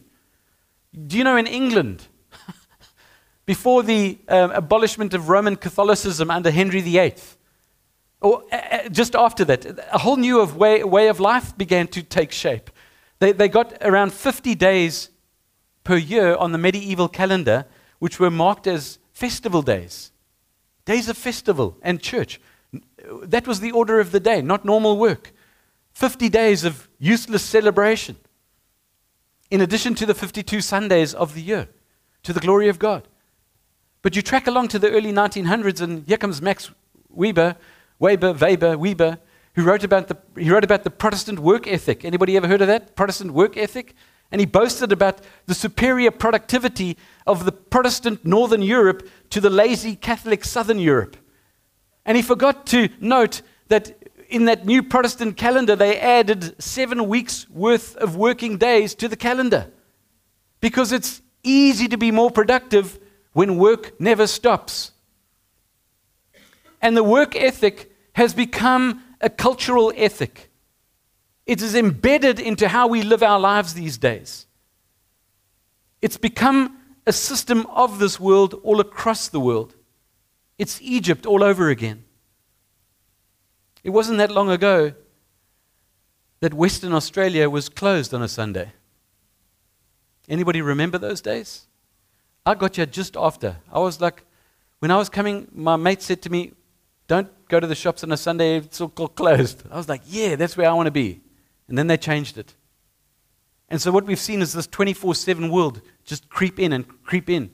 Do 1.08 1.18
you 1.18 1.24
know 1.24 1.38
in 1.38 1.48
England, 1.48 2.08
before 3.48 3.82
the 3.82 4.20
um, 4.28 4.52
abolishment 4.52 5.16
of 5.16 5.28
Roman 5.28 5.56
Catholicism 5.56 6.30
under 6.30 6.52
Henry 6.52 6.82
VIII, 6.82 7.16
or 8.22 8.44
uh, 8.52 8.56
uh, 8.56 8.90
just 8.90 9.16
after 9.16 9.44
that, 9.46 9.66
a 9.92 9.98
whole 9.98 10.18
new 10.18 10.40
of 10.40 10.56
way, 10.56 10.84
way 10.84 11.08
of 11.08 11.20
life 11.20 11.58
began 11.58 11.88
to 11.88 12.04
take 12.04 12.32
shape. 12.32 12.70
They, 13.18 13.32
they 13.32 13.48
got 13.48 13.74
around 13.82 14.14
50 14.14 14.54
days 14.54 15.10
per 15.84 15.96
year 15.96 16.36
on 16.36 16.52
the 16.52 16.60
medieval 16.60 17.08
calendar, 17.08 17.66
which 18.00 18.20
were 18.20 18.32
marked 18.32 18.68
as 18.68 19.00
festival 19.14 19.62
days, 19.62 20.12
days 20.86 21.10
of 21.10 21.18
festival 21.18 21.78
and 21.82 22.02
church. 22.02 22.40
That 23.24 23.48
was 23.48 23.60
the 23.60 23.72
order 23.72 24.00
of 24.00 24.12
the 24.12 24.20
day, 24.20 24.42
not 24.42 24.66
normal 24.66 24.98
work. 24.98 25.34
50 25.94 26.30
days 26.30 26.64
of 26.64 26.88
useless 26.98 27.44
celebration, 27.44 28.16
in 29.52 29.62
addition 29.62 29.96
to 29.96 30.06
the 30.06 30.14
52 30.14 30.62
Sundays 30.62 31.14
of 31.14 31.34
the 31.34 31.42
year, 31.42 31.68
to 32.24 32.32
the 32.32 32.40
glory 32.40 32.70
of 32.70 32.80
God. 32.80 33.08
But 34.02 34.16
you 34.16 34.22
track 34.22 34.48
along 34.48 34.70
to 34.70 34.80
the 34.80 34.90
early 34.92 35.12
1900s, 35.12 35.82
and 35.82 36.08
here 36.08 36.18
comes 36.18 36.42
Max 36.42 36.72
Weber, 37.10 37.58
Weber, 38.00 38.34
Weber, 38.34 38.78
Weber, 38.78 39.20
who 39.56 39.64
wrote 39.64 39.84
about 39.84 40.08
the, 40.08 40.18
he 40.38 40.50
wrote 40.50 40.64
about 40.64 40.84
the 40.84 40.90
Protestant 40.90 41.40
work 41.40 41.68
ethic. 41.68 42.06
Anybody 42.06 42.38
ever 42.38 42.48
heard 42.48 42.62
of 42.62 42.68
that? 42.68 42.96
Protestant 42.96 43.34
work 43.34 43.58
ethic? 43.58 43.94
And 44.32 44.40
he 44.40 44.46
boasted 44.46 44.92
about 44.92 45.22
the 45.48 45.56
superior 45.56 46.12
productivity 46.12 46.98
of 47.26 47.46
the 47.46 47.52
Protestant 47.52 48.26
Northern 48.26 48.62
Europe 48.62 49.08
to 49.32 49.42
the 49.42 49.50
lazy 49.50 49.96
Catholic 49.96 50.46
Southern 50.46 50.80
Europe. 50.80 51.18
And 52.06 52.16
he 52.16 52.22
forgot 52.22 52.66
to 52.68 52.90
note 53.00 53.42
that 53.70 53.96
in 54.30 54.46
that 54.46 54.66
new 54.66 54.84
Protestant 54.84 55.38
calendar, 55.38 55.76
they 55.76 56.00
added 56.00 56.62
seven 56.62 57.08
weeks 57.08 57.50
worth 57.50 57.96
of 57.96 58.16
working 58.16 58.58
days 58.58 58.94
to 58.96 59.08
the 59.08 59.18
calendar. 59.18 59.72
Because 60.62 60.92
it's 60.92 61.22
easy 61.44 61.88
to 61.88 61.98
be 61.98 62.12
more 62.12 62.30
productive 62.30 63.00
when 63.34 63.58
work 63.58 64.00
never 64.00 64.28
stops. 64.28 64.92
And 66.82 66.96
the 66.96 67.04
work 67.04 67.36
ethic 67.36 67.92
has 68.14 68.34
become 68.34 69.04
a 69.22 69.30
cultural 69.30 69.92
ethic. 69.96 70.49
It 71.50 71.64
is 71.64 71.74
embedded 71.74 72.40
into 72.40 72.68
how 72.68 72.86
we 72.86 73.02
live 73.02 73.24
our 73.24 73.40
lives 73.40 73.74
these 73.74 73.98
days. 73.98 74.46
It's 76.00 76.16
become 76.16 76.78
a 77.08 77.12
system 77.12 77.66
of 77.72 77.98
this 77.98 78.20
world 78.20 78.54
all 78.62 78.80
across 78.80 79.30
the 79.30 79.40
world. 79.40 79.74
It's 80.60 80.80
Egypt 80.80 81.26
all 81.26 81.44
over 81.44 81.70
again. 81.70 82.04
It 83.84 83.90
wasn't 83.90 84.20
that 84.20 84.30
long 84.30 84.52
ago 84.52 84.94
that 86.40 86.54
Western 86.54 86.94
Australia 86.94 87.50
was 87.50 87.68
closed 87.68 88.14
on 88.14 88.22
a 88.22 88.28
Sunday. 88.28 88.72
Anybody 90.28 90.62
remember 90.62 91.00
those 91.00 91.20
days? 91.20 91.66
I 92.46 92.54
got 92.54 92.76
here 92.76 92.86
just 92.86 93.18
after. 93.18 93.56
I 93.74 93.80
was 93.80 94.00
like, 94.00 94.24
when 94.78 94.92
I 94.92 94.98
was 94.98 95.10
coming, 95.10 95.48
my 95.52 95.78
mate 95.78 96.04
said 96.04 96.22
to 96.22 96.30
me, 96.30 96.54
Don't 97.08 97.28
go 97.48 97.60
to 97.60 97.66
the 97.66 97.74
shops 97.74 98.04
on 98.04 98.12
a 98.12 98.18
Sunday, 98.18 98.58
it's 98.58 98.80
all 98.80 98.90
closed. 98.90 99.64
I 99.72 99.78
was 99.78 99.90
like, 99.90 100.04
Yeah, 100.06 100.36
that's 100.36 100.56
where 100.56 100.70
I 100.70 100.74
want 100.74 100.86
to 100.86 100.92
be. 100.92 101.22
And 101.70 101.78
then 101.78 101.88
they 101.88 101.98
changed 101.98 102.38
it. 102.38 102.56
And 103.70 103.80
so 103.82 103.92
what 103.92 104.06
we've 104.06 104.20
seen 104.20 104.42
is 104.42 104.54
this 104.54 104.68
24 104.68 105.16
7 105.16 105.50
world 105.50 105.82
just 106.04 106.28
creep 106.30 106.60
in 106.60 106.74
and 106.74 106.86
creep 107.04 107.30
in. 107.30 107.52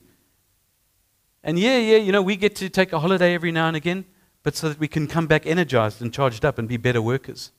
And 1.44 1.58
yeah, 1.58 1.78
yeah, 1.78 1.98
you 1.98 2.10
know, 2.10 2.22
we 2.22 2.34
get 2.34 2.56
to 2.56 2.68
take 2.68 2.92
a 2.92 2.98
holiday 2.98 3.34
every 3.34 3.52
now 3.52 3.68
and 3.68 3.76
again, 3.76 4.06
but 4.42 4.56
so 4.56 4.70
that 4.70 4.80
we 4.80 4.88
can 4.88 5.06
come 5.06 5.26
back 5.26 5.46
energized 5.46 6.02
and 6.02 6.12
charged 6.12 6.44
up 6.44 6.58
and 6.58 6.66
be 6.66 6.76
better 6.76 7.02
workers. 7.02 7.52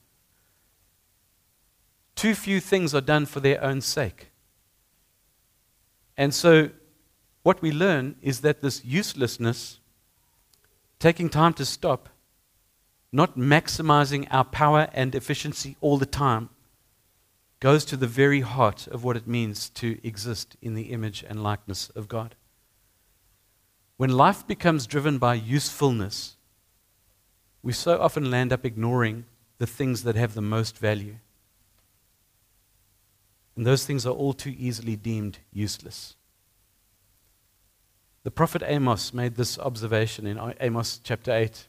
Too 2.15 2.33
few 2.33 2.59
things 2.59 2.95
are 2.95 3.01
done 3.01 3.27
for 3.27 3.39
their 3.39 3.63
own 3.63 3.79
sake. 3.79 4.31
And 6.17 6.33
so 6.33 6.71
what 7.43 7.61
we 7.61 7.71
learn 7.71 8.15
is 8.21 8.41
that 8.41 8.61
this 8.61 8.83
uselessness, 8.83 9.79
taking 10.99 11.29
time 11.29 11.53
to 11.53 11.65
stop, 11.65 12.09
not 13.11 13.37
maximizing 13.37 14.27
our 14.31 14.43
power 14.43 14.89
and 14.93 15.15
efficiency 15.15 15.75
all 15.81 15.97
the 15.97 16.05
time, 16.05 16.49
goes 17.59 17.85
to 17.85 17.97
the 17.97 18.07
very 18.07 18.41
heart 18.41 18.87
of 18.87 19.03
what 19.03 19.17
it 19.17 19.27
means 19.27 19.69
to 19.69 19.97
exist 20.03 20.55
in 20.61 20.75
the 20.75 20.91
image 20.91 21.23
and 21.27 21.41
likeness 21.41 21.89
of 21.89 22.07
God. 22.07 22.35
When 23.97 24.11
life 24.11 24.45
becomes 24.45 24.85
driven 24.85 25.17
by 25.17 25.33
usefulness, 25.33 26.35
we 27.63 27.73
so 27.73 27.99
often 27.99 28.29
land 28.29 28.53
up 28.53 28.63
ignoring 28.63 29.25
the 29.57 29.65
things 29.65 30.03
that 30.03 30.15
have 30.15 30.35
the 30.35 30.41
most 30.41 30.77
value. 30.77 31.15
And 33.55 33.65
those 33.65 33.85
things 33.85 34.05
are 34.05 34.13
all 34.13 34.33
too 34.33 34.55
easily 34.55 34.95
deemed 34.95 35.39
useless. 35.51 36.15
The 38.23 38.29
prophet 38.29 38.61
Amos 38.65 39.13
made 39.13 39.35
this 39.35 39.57
observation 39.57 40.27
in 40.27 40.53
Amos 40.59 40.99
chapter 41.03 41.31
8. 41.31 41.67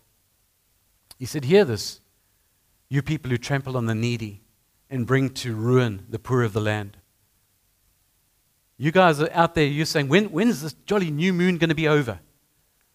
He 1.19 1.27
said, 1.27 1.45
Hear 1.45 1.65
this, 1.65 2.01
you 2.89 3.03
people 3.03 3.31
who 3.31 3.39
trample 3.39 3.77
on 3.77 3.87
the 3.87 3.95
needy 3.95 4.43
and 4.89 5.07
bring 5.07 5.31
to 5.31 5.55
ruin 5.55 6.07
the 6.09 6.19
poor 6.19 6.43
of 6.43 6.53
the 6.53 6.61
land. 6.61 6.97
You 8.79 8.93
guys 8.93 9.21
are 9.21 9.29
out 9.33 9.55
there, 9.55 9.67
you're 9.67 9.85
saying, 9.85 10.09
when, 10.09 10.27
when's 10.27 10.63
this 10.63 10.75
jolly 10.87 11.11
new 11.11 11.33
moon 11.33 11.59
going 11.59 11.69
to 11.69 11.75
be 11.75 11.89
over? 11.89 12.21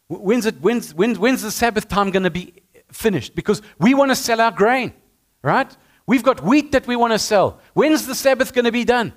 When's, 0.07 0.45
it, 0.45 0.61
when's, 0.61 0.93
when's, 0.93 1.19
when's 1.19 1.41
the 1.41 1.51
Sabbath 1.51 1.87
time 1.87 2.09
going 2.09 2.23
to 2.23 2.31
be 2.31 2.53
finished? 2.91 3.35
Because 3.35 3.61
we 3.79 3.93
want 3.93 4.11
to 4.11 4.15
sell 4.15 4.39
our 4.39 4.51
grain, 4.51 4.93
right? 5.41 5.75
We've 6.07 6.23
got 6.23 6.43
wheat 6.43 6.71
that 6.71 6.87
we 6.87 6.95
want 6.95 7.13
to 7.13 7.19
sell. 7.19 7.59
When's 7.73 8.07
the 8.07 8.15
Sabbath 8.15 8.53
going 8.53 8.65
to 8.65 8.71
be 8.71 8.85
done? 8.85 9.13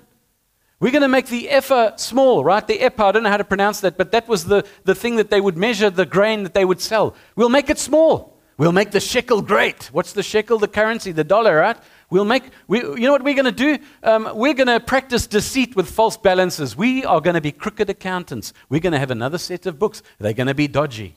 We're 0.79 0.91
going 0.91 1.01
to 1.01 1.07
make 1.07 1.27
the 1.27 1.49
ephah 1.49 1.95
small, 1.95 2.43
right? 2.43 2.65
The 2.65 2.81
ephah, 2.81 3.07
I 3.07 3.11
don't 3.13 3.23
know 3.23 3.29
how 3.29 3.37
to 3.37 3.43
pronounce 3.43 3.79
that, 3.81 3.97
but 3.97 4.11
that 4.11 4.27
was 4.27 4.45
the, 4.45 4.65
the 4.83 4.93
thing 4.93 5.15
that 5.15 5.29
they 5.29 5.41
would 5.41 5.57
measure 5.57 5.89
the 5.89 6.05
grain 6.05 6.43
that 6.43 6.53
they 6.53 6.65
would 6.65 6.81
sell. 6.81 7.15
We'll 7.35 7.49
make 7.49 7.69
it 7.69 7.79
small. 7.79 8.36
We'll 8.57 8.71
make 8.71 8.89
the 8.89 8.99
shekel 8.99 9.43
great. 9.43 9.85
What's 9.93 10.13
the 10.13 10.23
shekel? 10.23 10.57
The 10.57 10.67
currency, 10.67 11.11
the 11.11 11.23
dollar, 11.23 11.57
right? 11.57 11.77
We'll 12.09 12.25
make, 12.25 12.43
we, 12.67 12.79
you 12.79 13.01
know 13.01 13.11
what 13.11 13.23
we're 13.23 13.35
going 13.35 13.45
to 13.45 13.51
do? 13.51 13.77
Um, 14.01 14.31
we're 14.33 14.55
going 14.55 14.67
to 14.67 14.79
practice 14.79 15.27
deceit 15.27 15.75
with 15.75 15.89
false 15.89 16.17
balances. 16.17 16.75
We 16.75 17.05
are 17.05 17.21
going 17.21 17.35
to 17.35 17.41
be 17.41 17.51
crooked 17.51 17.89
accountants. 17.89 18.53
We're 18.69 18.79
going 18.79 18.93
to 18.93 18.99
have 18.99 19.11
another 19.11 19.37
set 19.37 19.67
of 19.67 19.77
books. 19.77 20.01
They're 20.17 20.33
going 20.33 20.47
to 20.47 20.55
be 20.55 20.67
dodgy. 20.67 21.15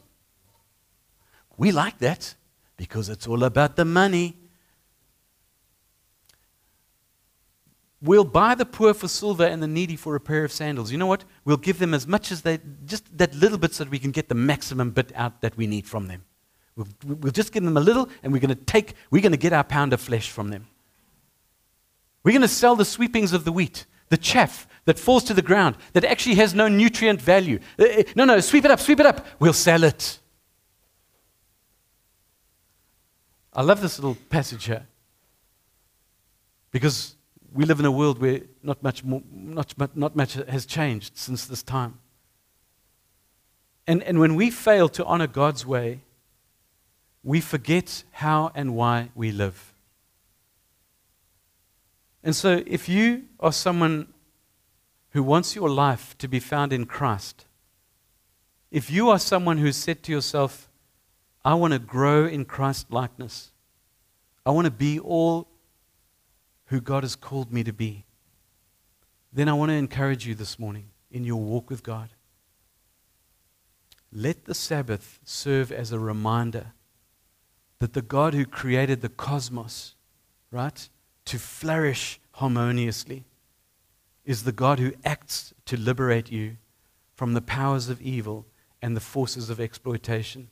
We 1.57 1.73
like 1.73 1.99
that 1.99 2.35
because 2.77 3.09
it's 3.09 3.27
all 3.27 3.45
about 3.45 3.77
the 3.77 3.87
money. 3.87 4.37
We'll 8.03 8.25
buy 8.25 8.55
the 8.55 8.67
poor 8.67 8.93
for 8.93 9.09
silver 9.09 9.45
and 9.45 9.63
the 9.63 9.69
needy 9.69 9.97
for 9.97 10.15
a 10.15 10.21
pair 10.21 10.45
of 10.45 10.53
sandals. 10.53 10.91
You 10.93 10.99
know 10.99 11.07
what? 11.07 11.25
We'll 11.45 11.59
give 11.59 11.79
them 11.79 11.95
as 11.95 12.07
much 12.07 12.33
as 12.33 12.43
they, 12.43 12.59
just 12.85 13.17
that 13.17 13.35
little 13.35 13.59
bit 13.59 13.73
so 13.75 13.85
that 13.85 13.91
we 13.91 13.99
can 13.99 14.11
get 14.11 14.29
the 14.29 14.35
maximum 14.35 14.91
bit 14.91 15.13
out 15.15 15.41
that 15.41 15.57
we 15.57 15.67
need 15.67 15.87
from 15.87 16.07
them. 16.07 16.25
We'll, 16.77 16.89
we'll 17.05 17.33
just 17.33 17.53
give 17.53 17.65
them 17.65 17.77
a 17.77 17.81
little 17.81 18.09
and 18.23 18.33
we're 18.33 18.39
going 18.41 18.57
to 18.57 18.65
take, 18.65 18.95
we're 19.11 19.23
going 19.23 19.33
to 19.33 19.39
get 19.39 19.53
our 19.53 19.65
pound 19.65 19.93
of 19.93 20.01
flesh 20.01 20.31
from 20.31 20.51
them. 20.51 20.67
We're 22.23 22.33
going 22.33 22.43
to 22.43 22.49
sell 22.49 22.77
the 22.77 22.85
sweepings 22.85 23.33
of 23.33 23.45
the 23.45 23.53
wheat, 23.53 23.87
the 24.09 24.17
chaff 24.17 24.67
that 24.85 24.99
falls 24.99 25.25
to 25.25 25.35
the 25.35 25.43
ground, 25.43 25.77
that 25.93 26.05
actually 26.05 26.37
has 26.37 26.55
no 26.55 26.69
nutrient 26.69 27.21
value. 27.21 27.59
Uh, 27.79 27.85
uh, 27.85 28.03
no, 28.15 28.25
no, 28.25 28.41
sweep 28.41 28.65
it 28.65 28.71
up, 28.71 28.81
sweep 28.81 29.01
it 29.01 29.07
up. 29.07 29.27
We'll 29.39 29.53
sell 29.53 29.85
it. 29.85 30.19
I 33.53 33.63
love 33.63 33.81
this 33.81 33.99
little 33.99 34.17
passage 34.29 34.65
here 34.65 34.87
because 36.71 37.17
we 37.53 37.65
live 37.65 37.81
in 37.81 37.87
a 37.87 37.91
world 37.91 38.21
where 38.21 38.43
not 38.63 38.83
much, 38.83 39.03
more, 39.03 39.23
not, 39.33 39.75
not 39.97 40.15
much 40.15 40.35
has 40.35 40.67
changed 40.67 41.17
since 41.17 41.47
this 41.47 41.63
time. 41.63 41.99
And, 43.87 44.03
and 44.05 44.21
when 44.21 44.37
we 44.37 44.51
fail 44.51 44.89
to 44.91 45.05
honor 45.05 45.27
God's 45.27 45.67
way, 45.67 46.03
we 47.23 47.41
forget 47.41 48.05
how 48.13 48.51
and 48.55 48.75
why 48.75 49.11
we 49.15 49.31
live. 49.31 49.75
And 52.23 52.37
so, 52.37 52.63
if 52.67 52.89
you 52.89 53.25
are 53.39 53.53
someone 53.53 54.13
who 55.11 55.23
wants 55.23 55.57
your 55.57 55.71
life 55.71 56.17
to 56.19 56.29
be 56.29 56.39
found 56.39 56.73
in 56.73 56.87
Christ, 56.87 57.47
if 58.71 58.91
you 58.91 59.11
are 59.11 59.19
someone 59.19 59.59
who 59.59 59.73
said 59.73 60.03
to 60.05 60.13
yourself, 60.13 60.69
I 61.45 61.55
want 61.55 61.73
to 61.73 61.79
grow 61.79 62.27
in 62.27 62.45
Christ 62.45 62.93
likeness, 62.93 63.53
I 64.45 64.51
want 64.51 64.67
to 64.67 64.71
be 64.71 64.99
all 64.99 65.49
who 66.67 66.81
God 66.81 67.03
has 67.03 67.17
called 67.17 67.53
me 67.53 67.65
to 67.65 67.73
be, 67.73 68.05
then 69.33 69.49
I 69.49 69.55
want 69.55 69.71
to 69.71 69.75
encourage 69.75 70.27
you 70.27 70.35
this 70.35 70.59
morning 70.59 70.91
in 71.11 71.25
your 71.25 71.41
walk 71.41 71.71
with 71.71 71.83
God. 71.83 72.11
Let 74.13 74.45
the 74.45 74.55
Sabbath 74.55 75.21
serve 75.25 75.73
as 75.73 75.93
a 75.93 75.99
reminder 75.99 76.73
that 77.81 77.95
the 77.95 78.03
God 78.03 78.35
who 78.35 78.45
created 78.45 79.01
the 79.01 79.09
cosmos, 79.09 79.95
right, 80.51 80.89
to 81.25 81.39
flourish 81.39 82.21
harmoniously, 82.33 83.25
is 84.25 84.45
the 84.45 84.53
God 84.53 84.79
who 84.79 84.93
acts 85.05 85.53
to 85.65 85.77
liberate 85.77 86.31
you 86.31 86.57
from 87.17 87.33
the 87.33 87.41
powers 87.41 87.89
of 87.89 88.01
evil 88.01 88.47
and 88.81 88.97
the 88.97 89.01
forces 89.01 89.51
of 89.51 89.59
exploitation. 89.59 90.49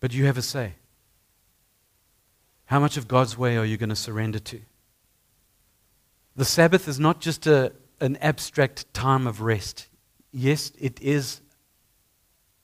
But 0.00 0.14
you 0.14 0.26
have 0.26 0.38
a 0.38 0.42
say. 0.42 0.74
How 2.66 2.78
much 2.78 2.96
of 2.96 3.08
God's 3.08 3.36
way 3.36 3.56
are 3.56 3.64
you 3.64 3.76
going 3.76 3.90
to 3.90 3.96
surrender 3.96 4.38
to? 4.38 4.60
The 6.36 6.44
Sabbath 6.44 6.88
is 6.88 7.00
not 7.00 7.20
just 7.20 7.46
a, 7.46 7.72
an 8.00 8.16
abstract 8.18 8.92
time 8.94 9.26
of 9.26 9.40
rest. 9.40 9.88
Yes, 10.32 10.72
it 10.78 11.00
is 11.00 11.40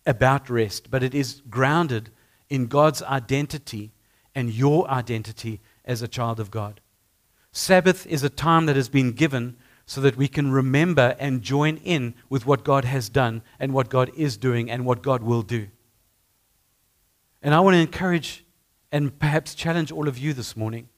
about 0.07 0.51
rest, 0.51 0.91
but 0.91 1.03
it 1.03 1.15
is 1.15 1.43
grounded 1.49 2.11
in 2.49 2.67
God's 2.67 3.03
identity 3.03 3.93
and 4.35 4.53
your 4.53 4.89
identity 4.89 5.61
as 5.85 6.03
a 6.03 6.09
child 6.09 6.41
of 6.41 6.51
God. 6.51 6.81
Sabbath 7.53 8.07
is 8.07 8.23
a 8.23 8.31
time 8.31 8.67
that 8.67 8.77
has 8.77 8.89
been 8.89 9.13
given 9.13 9.57
so 9.87 10.01
that 10.01 10.17
we 10.17 10.29
can 10.29 10.53
remember 10.53 11.17
and 11.19 11.43
join 11.43 11.77
in 11.79 12.15
with 12.29 12.47
what 12.47 12.63
God 12.65 12.85
has 12.85 13.09
done 13.09 13.43
and 13.59 13.73
what 13.73 13.89
God 13.89 14.11
is 14.17 14.37
doing 14.37 14.71
and 14.71 14.87
what 14.87 15.03
God 15.03 15.23
will 15.23 15.43
do. 15.43 15.67
And 17.43 17.55
I 17.55 17.61
want 17.61 17.75
to 17.75 17.81
encourage 17.81 18.45
and 18.93 19.19
perhaps 19.19 19.55
challenge 19.55 19.91
all 19.91 20.09
of 20.09 20.19
you 20.19 20.33
this 20.33 20.57
morning. 20.57 20.89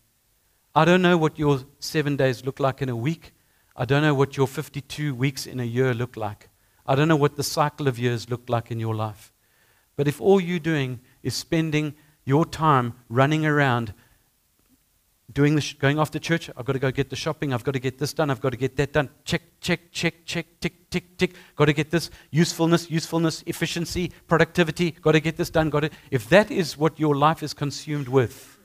I 0.74 0.84
don't 0.84 1.02
know 1.02 1.16
what 1.16 1.38
your 1.38 1.60
seven 1.78 2.16
days 2.16 2.44
look 2.44 2.60
like 2.60 2.82
in 2.82 2.88
a 2.88 2.96
week. 2.96 3.32
I 3.76 3.84
don't 3.84 4.02
know 4.02 4.14
what 4.14 4.36
your 4.36 4.46
52 4.46 5.14
weeks 5.14 5.46
in 5.46 5.60
a 5.60 5.64
year 5.64 5.94
look 5.94 6.16
like. 6.16 6.48
I 6.86 6.94
don't 6.94 7.08
know 7.08 7.16
what 7.16 7.36
the 7.36 7.42
cycle 7.42 7.88
of 7.88 7.98
years 7.98 8.28
looked 8.28 8.50
like 8.50 8.70
in 8.70 8.80
your 8.80 8.94
life. 8.94 9.32
But 9.96 10.08
if 10.08 10.20
all 10.20 10.40
you're 10.40 10.58
doing 10.58 11.00
is 11.22 11.34
spending 11.34 11.94
your 12.24 12.44
time 12.44 12.94
running 13.08 13.44
around 13.46 13.94
doing 15.32 15.54
the 15.54 15.74
going 15.78 15.98
off 15.98 16.10
to 16.10 16.20
church. 16.20 16.50
I've 16.56 16.64
got 16.64 16.74
to 16.74 16.78
go 16.78 16.90
get 16.90 17.10
the 17.10 17.16
shopping. 17.16 17.52
I've 17.52 17.64
got 17.64 17.72
to 17.72 17.80
get 17.80 17.98
this 17.98 18.12
done. 18.12 18.30
I've 18.30 18.40
got 18.40 18.50
to 18.50 18.56
get 18.56 18.76
that 18.76 18.92
done. 18.92 19.08
Check, 19.24 19.42
check, 19.60 19.92
check, 19.92 20.24
check, 20.24 20.46
tick, 20.60 20.90
tick, 20.90 21.16
tick. 21.16 21.34
Got 21.56 21.66
to 21.66 21.72
get 21.72 21.90
this 21.90 22.10
usefulness, 22.30 22.90
usefulness, 22.90 23.42
efficiency, 23.46 24.12
productivity. 24.26 24.90
Got 24.90 25.12
to 25.12 25.20
get 25.20 25.36
this 25.36 25.50
done. 25.50 25.70
Got 25.70 25.80
to. 25.80 25.90
If 26.10 26.28
that 26.28 26.50
is 26.50 26.76
what 26.76 26.98
your 26.98 27.16
life 27.16 27.42
is 27.42 27.54
consumed 27.54 28.08
with, 28.08 28.58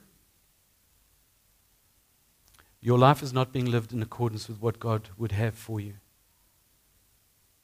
your 2.80 2.98
life 2.98 3.22
is 3.22 3.32
not 3.32 3.52
being 3.52 3.66
lived 3.66 3.92
in 3.92 4.02
accordance 4.02 4.48
with 4.48 4.60
what 4.60 4.78
God 4.78 5.08
would 5.16 5.32
have 5.32 5.54
for 5.54 5.80
you. 5.80 5.94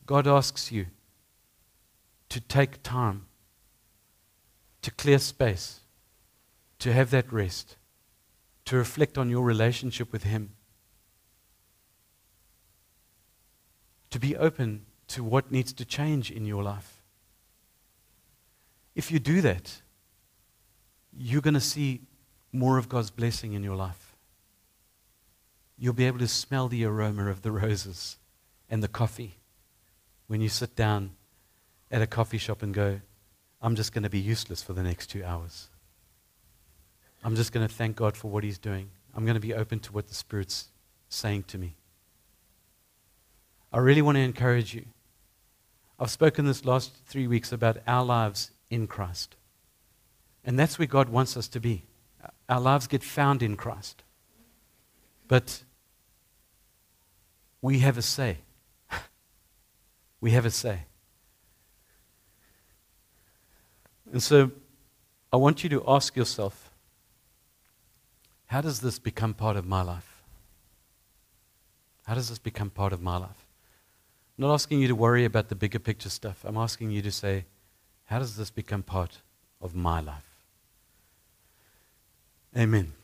God 0.07 0.27
asks 0.27 0.71
you 0.71 0.87
to 2.29 2.41
take 2.41 2.83
time, 2.83 3.27
to 4.83 4.91
clear 4.91 5.19
space, 5.19 5.81
to 6.79 6.93
have 6.93 7.11
that 7.11 7.33
rest, 7.33 7.77
to 8.67 8.77
reflect 8.77 9.17
on 9.17 9.31
your 9.31 9.45
relationship 9.45 10.13
with 10.13 10.25
Him, 10.25 10.51
to 14.11 14.19
be 14.19 14.37
open 14.37 14.85
to 15.09 15.25
what 15.25 15.51
needs 15.51 15.73
to 15.73 15.85
change 15.85 16.31
in 16.31 16.45
your 16.45 16.63
life. 16.63 17.03
If 18.95 19.11
you 19.11 19.19
do 19.19 19.41
that, 19.41 19.81
you're 21.17 21.41
going 21.41 21.55
to 21.55 21.61
see 21.61 22.03
more 22.53 22.79
of 22.79 22.89
God's 22.89 23.11
blessing 23.11 23.55
in 23.55 23.63
your 23.63 23.77
life. 23.77 24.15
You'll 25.79 25.95
be 25.95 26.07
able 26.07 26.21
to 26.21 26.29
smell 26.29 26.69
the 26.69 26.85
aroma 26.85 27.29
of 27.29 27.43
the 27.43 27.51
roses 27.51 28.19
and 28.71 28.83
the 28.83 28.89
coffee 28.89 29.39
when 30.27 30.41
you 30.41 30.49
sit 30.49 30.75
down 30.75 31.11
at 31.91 32.03
a 32.03 32.07
coffee 32.07 32.39
shop 32.39 32.63
and 32.63 32.73
go, 32.73 33.01
I'm 33.61 33.77
just 33.77 33.93
going 33.93 34.03
to 34.03 34.11
be 34.11 34.19
useless 34.19 34.63
for 34.63 34.73
the 34.73 34.83
next 34.83 35.09
two 35.09 35.25
hours. 35.25 35.69
I'm 37.23 37.37
just 37.37 37.53
going 37.53 37.67
to 37.67 37.73
thank 37.73 37.97
God 37.97 38.17
for 38.17 38.31
what 38.31 38.45
He's 38.45 38.59
doing. 38.59 38.91
I'm 39.15 39.25
going 39.25 39.35
to 39.35 39.41
be 39.41 39.55
open 39.55 39.81
to 39.81 39.93
what 39.93 40.09
the 40.09 40.15
Spirit's 40.15 40.69
saying 41.09 41.45
to 41.45 41.59
me. 41.59 41.77
I 43.73 43.79
really 43.79 44.03
want 44.03 44.17
to 44.17 44.23
encourage 44.23 44.75
you. 44.75 44.85
I've 45.99 46.11
spoken 46.11 46.45
this 46.45 46.65
last 46.65 46.93
three 47.07 47.27
weeks 47.27 47.53
about 47.53 47.79
our 47.87 48.05
lives 48.05 48.51
in 48.71 48.87
Christ. 48.87 49.37
And 50.45 50.59
that's 50.59 50.79
where 50.79 50.87
God 50.87 51.09
wants 51.09 51.37
us 51.37 51.49
to 51.49 51.61
be. 51.61 51.85
Our 52.49 52.61
lives 52.61 52.87
get 52.87 53.03
found 53.03 53.43
in 53.43 53.57
Christ. 53.57 54.03
But 55.27 55.63
we 57.63 57.79
have 57.79 57.97
a 57.97 58.03
say. 58.03 58.39
We 60.25 60.31
have 60.31 60.47
a 60.47 60.51
say. 60.51 60.79
And 64.11 64.23
so 64.23 64.51
I 65.31 65.37
want 65.37 65.63
you 65.63 65.69
to 65.69 65.85
ask 65.87 66.17
yourself 66.17 66.71
how 68.47 68.63
does 68.63 68.81
this 68.81 68.99
become 68.99 69.35
part 69.35 69.59
of 69.59 69.67
my 69.67 69.83
life? 69.83 70.23
How 72.07 72.15
does 72.15 72.31
this 72.31 72.39
become 72.39 72.71
part 72.71 72.95
of 72.95 73.03
my 73.03 73.19
life? 73.19 73.47
I'm 74.39 74.47
not 74.47 74.55
asking 74.55 74.81
you 74.81 74.89
to 74.89 74.95
worry 74.95 75.27
about 75.27 75.51
the 75.51 75.57
bigger 75.57 75.79
picture 75.79 76.09
stuff. 76.09 76.43
I'm 76.43 76.57
asking 76.57 76.91
you 76.91 77.03
to 77.03 77.13
say, 77.13 77.45
how 78.07 78.19
does 78.19 78.35
this 78.35 78.51
become 78.51 78.83
part 78.83 79.21
of 79.61 79.75
my 79.75 80.01
life? 80.01 80.31
Amen. 82.57 82.95